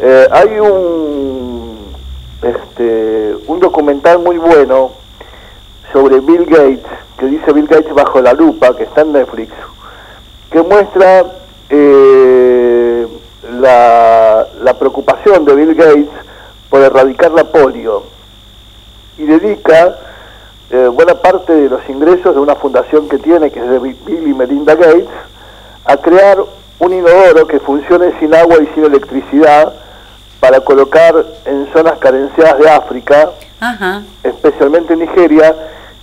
[0.00, 1.92] Eh, hay un,
[2.40, 4.92] este, un documental muy bueno
[5.92, 6.86] sobre Bill Gates,
[7.18, 9.52] que dice Bill Gates bajo la lupa, que está en Netflix,
[10.52, 11.24] que muestra
[11.68, 13.08] eh,
[13.58, 16.10] la, la preocupación de Bill Gates
[16.70, 18.04] por erradicar la polio
[19.16, 19.98] y dedica
[20.70, 24.28] eh, buena parte de los ingresos de una fundación que tiene, que es de Bill
[24.28, 25.08] y Melinda Gates,
[25.84, 26.38] a crear
[26.78, 29.74] un inodoro que funcione sin agua y sin electricidad
[30.40, 31.14] para colocar
[31.46, 34.02] en zonas carenciadas de África, Ajá.
[34.22, 35.54] especialmente en Nigeria,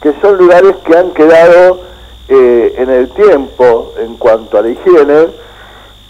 [0.02, 1.82] que son lugares que han quedado
[2.28, 5.28] eh, en el tiempo en cuanto a la higiene.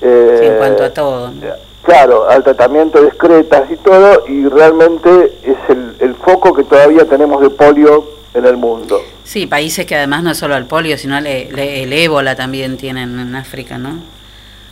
[0.01, 1.29] eh, Sí, en cuanto a todo.
[1.31, 1.41] ¿no?
[1.83, 7.05] Claro, al tratamiento de excretas y todo, y realmente es el, el foco que todavía
[7.05, 8.99] tenemos de polio en el mundo.
[9.23, 13.19] Sí, países que además no solo el polio, sino le- le- el ébola también tienen
[13.19, 13.99] en África, ¿no?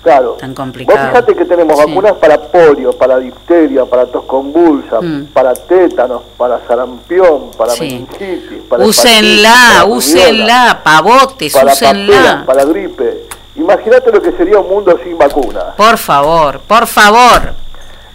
[0.03, 0.33] Claro.
[0.39, 1.07] Tan Vos complicado.
[1.07, 1.85] fíjate que tenemos Sí.
[1.87, 5.27] vacunas para polio, para difteria, para tos convulsa, Mm.
[5.33, 7.83] para tétanos, para sarampión, para Sí.
[7.83, 12.13] meningitis, para Úsenla, úsenla, pavotes, para úsenla.
[12.17, 13.25] papera, para gripe.
[13.55, 15.75] Imagínate lo que sería un mundo sin vacunas.
[15.77, 17.53] Por favor, por favor.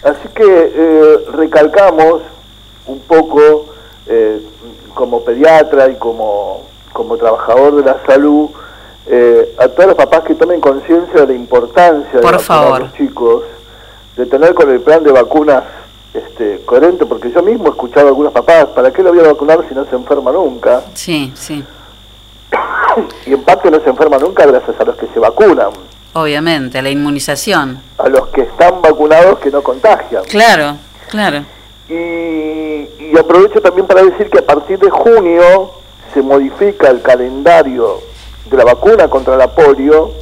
[0.03, 2.21] Así que eh, recalcamos
[2.87, 3.67] un poco,
[4.07, 4.43] eh,
[4.95, 8.51] como pediatra y como, como trabajador de la salud,
[9.11, 12.77] eh, a todos los papás que tomen conciencia de la importancia de Por vacunar favor.
[12.77, 13.43] a los chicos,
[14.17, 15.65] de tener con el plan de vacunas
[16.15, 19.29] este, coherente, porque yo mismo he escuchado a algunos papás, ¿para qué lo voy a
[19.29, 20.83] vacunar si no se enferma nunca?
[20.95, 21.65] Sí, sí,
[23.27, 25.71] Y en parte no se enferma nunca gracias a los que se vacunan,
[26.15, 27.81] obviamente, la inmunización.
[27.99, 30.25] a los que están vacunados que no contagian.
[30.25, 30.77] Claro,
[31.11, 31.45] claro.
[31.89, 35.71] Y, y aprovecho también para decir que a partir de junio
[36.13, 38.01] se modifica el calendario
[38.51, 40.13] de la vacuna contra la polio,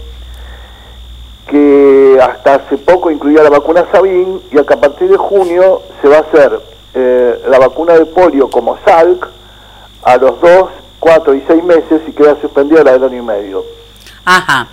[1.48, 6.08] que hasta hace poco incluía la vacuna Sabin, y que a partir de junio se
[6.08, 6.60] va a hacer
[6.94, 9.28] eh, la vacuna de polio como Salk
[10.02, 13.64] a los 2, 4 y 6 meses y queda suspendida la del año y medio.
[14.24, 14.66] Ajá.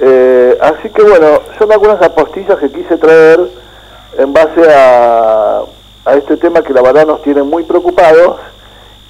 [0.00, 3.40] Eh, así que bueno, son algunas apostillas que quise traer
[4.16, 5.62] en base a,
[6.04, 8.36] a este tema que la verdad nos tiene muy preocupados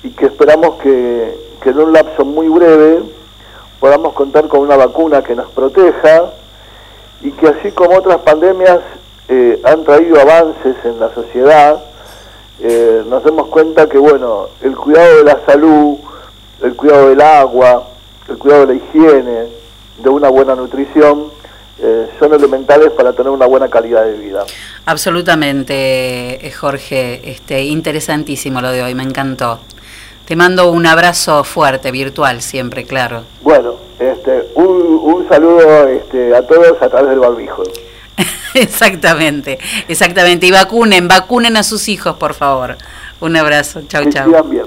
[0.02, 3.02] y que esperamos que, que en un lapso muy breve
[3.80, 6.32] podamos contar con una vacuna que nos proteja
[7.22, 8.80] y que así como otras pandemias
[9.28, 11.82] eh, han traído avances en la sociedad,
[12.60, 15.96] eh, nos demos cuenta que bueno, el cuidado de la salud,
[16.62, 17.88] el cuidado del agua,
[18.28, 19.46] el cuidado de la higiene,
[19.98, 21.26] de una buena nutrición,
[21.80, 24.44] eh, son elementales para tener una buena calidad de vida.
[24.86, 27.30] Absolutamente, Jorge.
[27.30, 29.60] Este, interesantísimo lo de hoy, me encantó.
[30.28, 33.22] Te mando un abrazo fuerte, virtual siempre, claro.
[33.40, 34.66] Bueno, este, un,
[35.02, 37.62] un saludo este, a todos a través del barbijo.
[38.54, 40.46] exactamente, exactamente.
[40.46, 42.76] Y vacunen, vacunen a sus hijos, por favor.
[43.20, 44.26] Un abrazo, chau, Que chau.
[44.26, 44.66] sigan bien.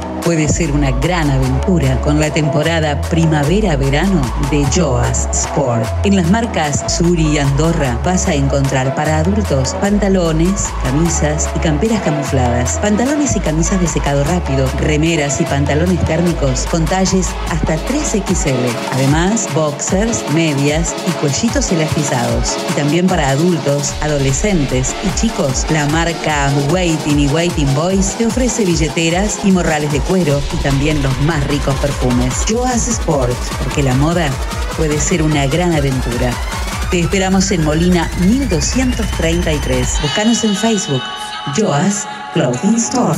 [0.21, 5.85] puede ser una gran aventura con la temporada primavera-verano de Joas Sport.
[6.05, 12.01] En las marcas Suri y Andorra vas a encontrar para adultos pantalones, camisas y camperas
[12.03, 18.55] camufladas, pantalones y camisas de secado rápido, remeras y pantalones térmicos con talles hasta 3XL.
[18.93, 22.57] Además, boxers, medias y cuellitos elastizados.
[22.69, 28.65] Y también para adultos, adolescentes y chicos, la marca Waiting y Waiting Boys te ofrece
[28.65, 32.43] billeteras y morrales de cuero y también los más ricos perfumes.
[32.49, 34.29] Joas Sport, porque la moda
[34.75, 36.33] puede ser una gran aventura.
[36.89, 40.01] Te esperamos en Molina 1233.
[40.01, 41.01] Búscanos en Facebook,
[41.55, 43.17] Joas Clothing Store.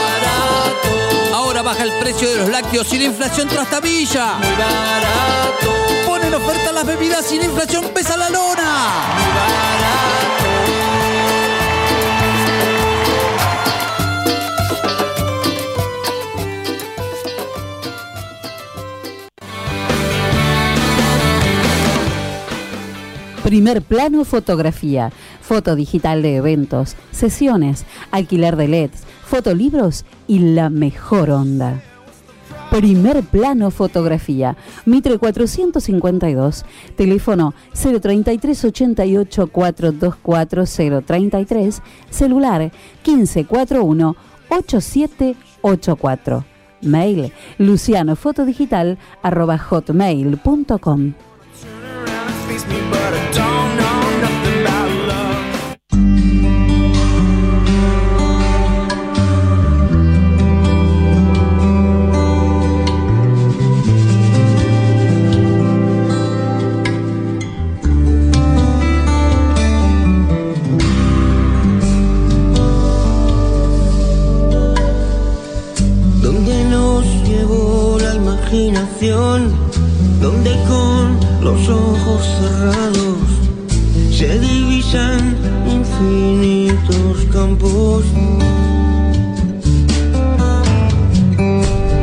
[1.61, 4.33] Ahora baja el precio de los lácteos y la inflación trastabilla.
[4.39, 5.69] Muy barato.
[6.07, 9.91] Ponen oferta las bebidas y la inflación pesa la lona.
[23.43, 25.11] Primer plano fotografía,
[25.41, 31.81] foto digital de eventos, sesiones, alquiler de LEDs, fotolibros y la mejor onda.
[32.69, 34.55] Primer plano fotografía,
[34.85, 36.63] Mitre 452,
[36.95, 40.63] teléfono 033 88 424
[41.05, 42.71] 033, celular
[43.05, 44.15] 1541
[44.47, 46.45] 8784.
[46.81, 51.13] Mail lucianofotodigital arroba hotmail.com.
[78.51, 79.53] imaginación,
[80.21, 83.17] donde con los ojos cerrados
[84.11, 88.03] se divisan infinitos campos,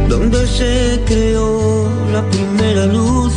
[0.08, 3.32] donde se creó la primera luz,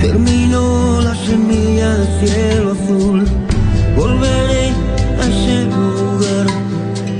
[0.00, 3.24] terminó la semilla del cielo azul,
[3.96, 4.68] volveré
[5.18, 6.46] a ese lugar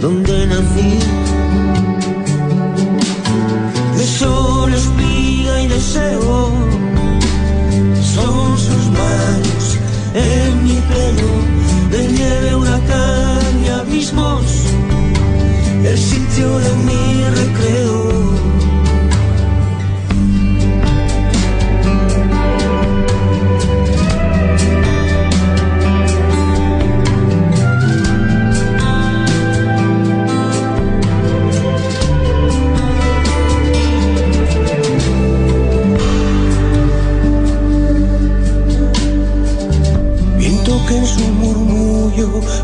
[0.02, 1.03] donde nací.
[11.90, 14.42] De nieve, huracán y abismos,
[15.84, 18.03] el sitio de mi recreo.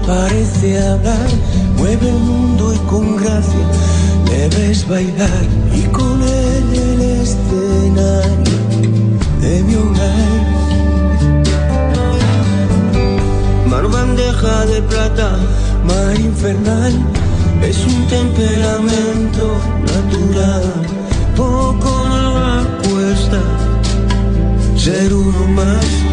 [0.07, 1.29] Parece hablar,
[1.77, 3.67] mueve el mundo y con gracia
[4.31, 8.59] le ves bailar y con él el escenario
[9.41, 10.41] de mi hogar.
[13.67, 15.39] Mar bandeja de plata,
[15.85, 16.93] mar infernal,
[17.63, 19.47] es un temperamento
[19.93, 20.65] natural,
[21.37, 23.41] poco nos cuesta
[24.77, 26.10] ser uno más.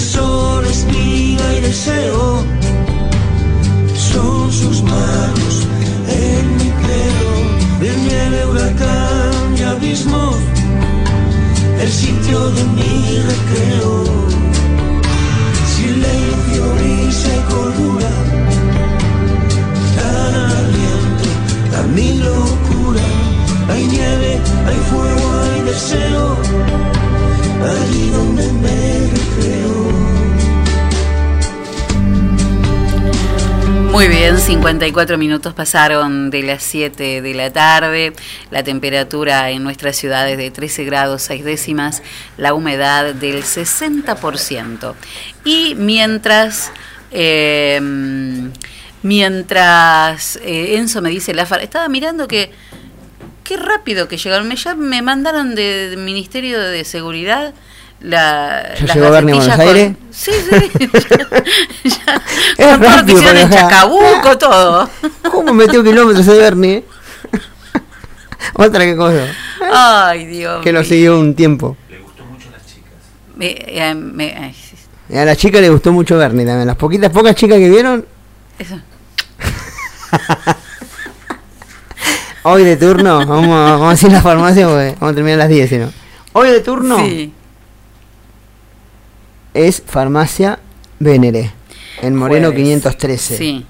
[0.00, 2.44] Sol, espiga y deseo,
[3.94, 5.66] son sus manos
[6.08, 7.32] en mi pelo,
[7.80, 10.32] de nieve, huracán y abismo,
[11.80, 14.04] el sitio de mi recreo.
[15.76, 18.10] Silencio, risa y cordura
[19.96, 21.28] dan aliento
[21.78, 23.04] a mi locura.
[23.70, 26.36] Hay nieve, hay fuego, hay deseo,
[27.72, 28.78] allí donde me
[29.14, 29.79] recreo.
[33.92, 38.12] Muy bien, 54 minutos pasaron de las 7 de la tarde.
[38.50, 42.02] La temperatura en nuestra ciudad es de 13 grados 6 décimas,
[42.36, 44.94] la humedad del 60%.
[45.44, 46.70] Y mientras,
[47.10, 47.80] eh,
[49.02, 52.52] mientras eh, Enzo me dice la far- estaba mirando que
[53.44, 54.50] qué rápido que llegaron.
[54.54, 57.52] Ya me mandaron del Ministerio de Seguridad
[58.00, 59.86] la, ¿Ya las llegó Bernie a Buenos Aires?
[59.96, 60.70] con- Sí, sí.
[61.84, 62.22] ya,
[62.58, 63.50] Es con todo lo que hicieron en.
[63.50, 64.90] Chacabuco, todo.
[65.30, 66.84] ¿Cómo metió kilómetros de Bernie?
[68.54, 69.26] Otra que cosa.
[69.72, 70.62] Ay, Dios.
[70.62, 71.76] Que lo siguió un tiempo.
[73.36, 76.66] Me- eh, me- ay, sí, a la chica le gustó mucho Bernie también.
[76.66, 78.04] Las poquitas, pocas chicas que vieron,
[78.58, 78.78] eso.
[82.42, 85.44] hoy de turno, vamos, a- vamos a decir la farmacia porque vamos a terminar a
[85.44, 85.90] las 10, si no.
[86.32, 87.32] Hoy de turno Sí.
[89.54, 90.58] Es Farmacia
[90.98, 91.50] Venere,
[92.02, 92.64] en Moreno Jueves.
[92.64, 93.36] 513.
[93.36, 93.66] Sí.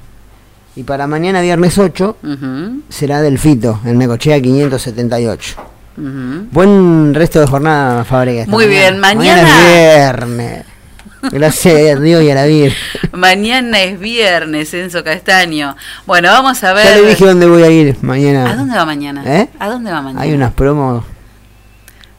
[0.76, 5.54] Y para mañana, viernes 8, Ujú, será Delfito, en Necochea 578.
[5.96, 6.46] ujú.
[6.52, 10.64] Buen resto de jornada, esta Muy bien, es mañana- viernes.
[11.22, 12.72] Gracias a Dios y a la.
[13.12, 15.76] Mañana es viernes, Enzo Castaño.
[16.06, 17.02] Bueno, vamos a Ya ver.
[17.02, 18.50] le dije dónde voy a ir mañana.
[18.50, 19.22] ¿A dónde va mañana?
[19.26, 19.48] ¿Eh?
[19.58, 20.22] ¿A dónde va mañana?
[20.22, 21.04] Hay unas promos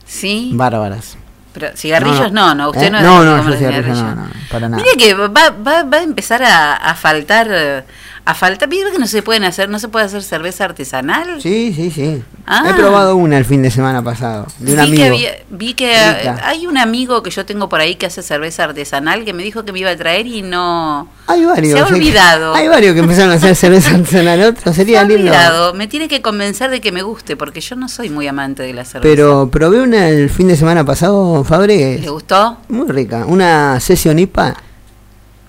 [0.05, 0.51] Sí.
[0.53, 1.17] bárbaras.
[1.53, 2.89] Pero cigarrillos no, no, usted ¿Eh?
[2.91, 4.03] no es No, no, yo cigarrillos cigarrillos.
[4.03, 4.81] no, no, para nada.
[4.81, 7.83] Mire que va, va, va a empezar a, a faltar, eh,
[8.31, 11.41] a faltar, ¿viste que no se pueden hacer, no se puede hacer cerveza artesanal?
[11.41, 12.21] Sí, sí, sí.
[12.45, 12.63] Ah.
[12.69, 14.95] He probado una el fin de semana pasado, de un vi amigo.
[14.97, 16.41] que, había- vi que Rica.
[16.43, 19.63] hay un amigo que yo tengo por ahí que hace cerveza artesanal que me dijo
[19.63, 21.07] que me iba a traer y no...
[21.27, 21.73] Hay varios.
[21.73, 22.53] Se ha olvidado.
[22.55, 24.41] Hay varios que empezaron a hacer cerveza artesanal.
[24.41, 25.21] Otro Se ha sería lindo.
[25.31, 25.73] olvidado.
[25.73, 28.73] Me tiene que convencer de que me guste porque yo no soy muy amante de
[28.73, 29.01] la cerveza.
[29.03, 31.99] Pero probé una el fin de semana pasado, Fabre.
[31.99, 32.57] ¿Le gustó?
[32.69, 33.25] Muy rica.
[33.27, 34.55] Una sesión IPA.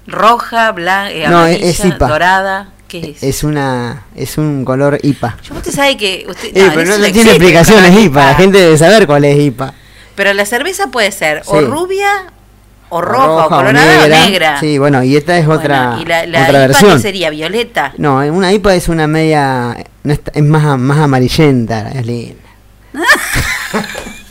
[0.07, 2.09] Roja, blanca, No, es- es IPA.
[2.09, 2.69] dorada.
[2.89, 3.23] ¿Qué es?
[3.23, 5.37] Es una es un color IPA.
[5.43, 8.27] Yo usted sabe que usted Eh, no, pero no, no tiene explicaciones color IPA.
[8.27, 9.73] La gente debe saber cuál es IPA.
[10.15, 11.65] Pero la cerveza puede ser o Sí.
[11.65, 12.09] rubia
[12.91, 14.61] o roja o, o colorada o negra.
[14.61, 16.97] Sí, bueno, y esta es Bueno, otra, y la, la otra IPA versión.
[16.97, 17.95] que sería violeta.
[17.97, 19.75] No, una IPA es una media.
[20.05, 21.89] no está- es más, más amarillenta.
[21.93, 22.35] Es linda.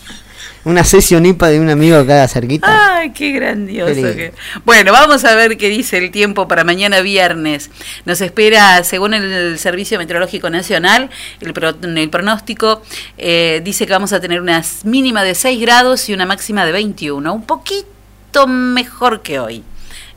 [0.64, 2.98] una sesión IPA de un amigo acá cerquita.
[2.98, 3.94] Ay, qué grandioso.
[4.16, 4.34] Que-
[4.66, 7.70] Bueno, vamos a ver qué dice el tiempo para mañana viernes.
[8.06, 11.10] Nos espera, según el Servicio Meteorológico Nacional,
[11.40, 12.82] el, pro- el pronóstico
[13.18, 16.72] eh, dice que vamos a tener una mínima de 6 grados y una máxima de
[16.72, 19.64] 21, un poquito mejor que hoy.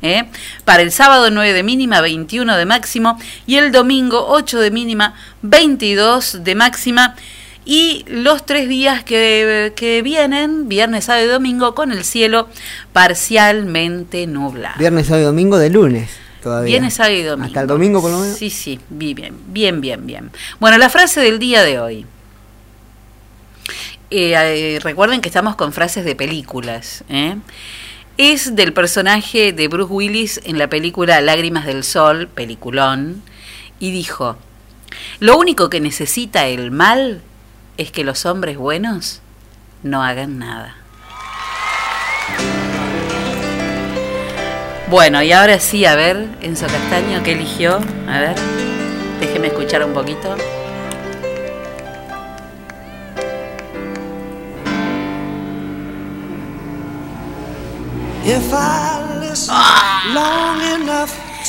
[0.03, 0.25] ¿eh?
[0.67, 5.15] Para el sábado 9 de mínima, 21 de máximo y el domingo 8 de mínima,
[5.41, 7.15] 22 de máxima.
[7.65, 12.49] Y los tres días que, que vienen, viernes, sábado y domingo, con el cielo
[12.93, 14.79] parcialmente nublado.
[14.79, 16.11] Viernes, sábado y domingo de lunes
[16.43, 16.69] todavía.
[16.69, 17.47] Viernes, sábado y domingo.
[17.47, 18.37] Hasta el domingo por lo menos.
[18.37, 20.31] Sí, sí, bien, bien, bien, bien.
[20.61, 22.07] Bueno, la frase del día de hoy.
[24.11, 27.03] Eh, eh, recuerden que estamos con frases de películas.
[27.09, 27.37] ¿eh?
[28.17, 33.23] Es del personaje de Bruce Willis en la película Lágrimas del Sol, peliculón,
[33.81, 34.37] y dijo,
[35.19, 37.23] lo único que necesita el mal
[37.77, 39.21] es que los hombres buenos
[39.83, 40.77] no hagan nada.
[44.89, 47.81] Bueno, y ahora sí, a ver, Enzo Castaño, ¿qué eligió?
[48.09, 48.37] A ver,
[49.19, 50.37] déjeme escuchar un poquito.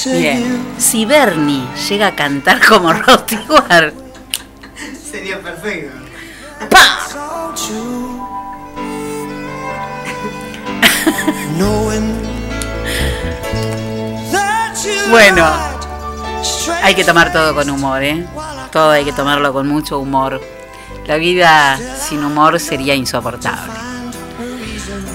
[0.06, 3.94] Bien, si Bernie llega a cantar como Rod Stewart,
[5.10, 6.05] Sería perfecto.
[15.10, 15.46] Bueno,
[16.84, 18.26] hay que tomar todo con humor, ¿eh?
[18.72, 20.42] Todo hay que tomarlo con mucho humor.
[21.06, 23.74] La vida sin humor sería insoportable.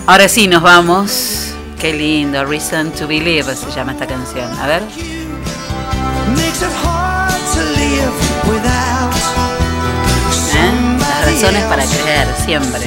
[0.06, 1.52] Ahora sí, nos vamos.
[1.78, 4.50] Qué lindo, Reason to Believe se llama esta canción.
[4.58, 4.82] A ver.
[11.40, 12.82] Razones para creer, siempre.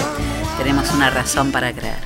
[0.60, 1.98] Tenemos una razón para creer.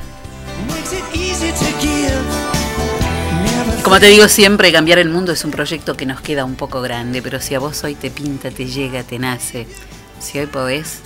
[3.83, 6.79] Como te digo siempre, cambiar el mundo es un proyecto que nos queda un poco
[6.79, 9.67] grande, pero si a vos hoy te pinta, te llega, te nace,
[10.21, 10.99] si hoy podés,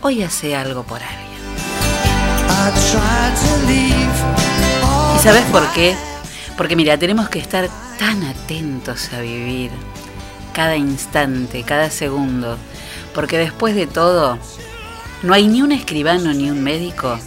[0.00, 1.40] hoy hace algo por alguien.
[5.16, 5.94] ¿Y sabes por qué?
[6.56, 7.68] Porque mira, tenemos que estar
[7.98, 9.70] tan atentos a vivir
[10.54, 12.56] cada instante, cada segundo,
[13.14, 14.38] porque después de todo,
[15.22, 17.18] no hay ni un escribano ni un médico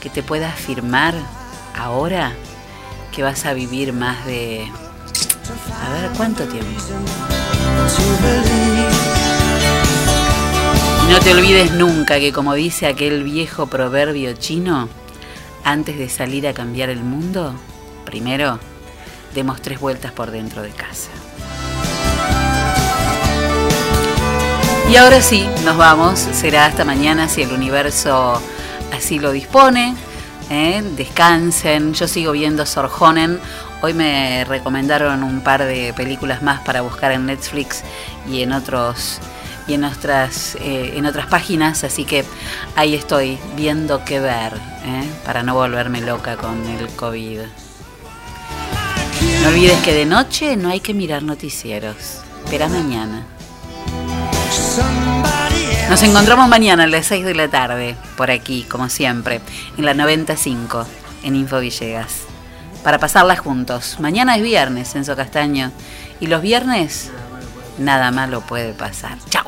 [0.00, 1.14] que te pueda afirmar
[1.76, 2.32] ahora
[3.12, 4.66] que vas a vivir más de...
[5.80, 6.70] A ver, ¿cuánto tiempo?
[11.04, 14.88] Y no te olvides nunca que como dice aquel viejo proverbio chino,
[15.64, 17.54] antes de salir a cambiar el mundo,
[18.04, 18.58] primero
[19.34, 21.10] demos tres vueltas por dentro de casa.
[24.92, 26.18] Y ahora sí, nos vamos.
[26.18, 28.42] Será hasta mañana si el universo
[28.92, 29.96] así lo dispone.
[30.50, 30.82] ¿eh?
[30.94, 31.94] Descansen.
[31.94, 33.40] Yo sigo viendo Sorjonen.
[33.80, 37.82] Hoy me recomendaron un par de películas más para buscar en Netflix
[38.28, 39.18] y en otros
[39.66, 42.24] y en otras eh, en otras páginas, así que
[42.76, 44.52] ahí estoy viendo qué ver
[44.84, 45.08] ¿eh?
[45.24, 47.40] para no volverme loca con el COVID.
[49.42, 52.20] No olvides que de noche no hay que mirar noticieros.
[52.44, 53.24] Espera mañana.
[55.88, 59.40] Nos encontramos mañana a las 6 de la tarde, por aquí, como siempre,
[59.76, 60.86] en la 95,
[61.22, 62.22] en Info Villegas,
[62.82, 63.96] para pasarla juntos.
[64.00, 65.70] Mañana es viernes, Enzo Castaño,
[66.20, 67.10] y los viernes
[67.78, 69.18] nada malo puede pasar.
[69.28, 69.44] Chao.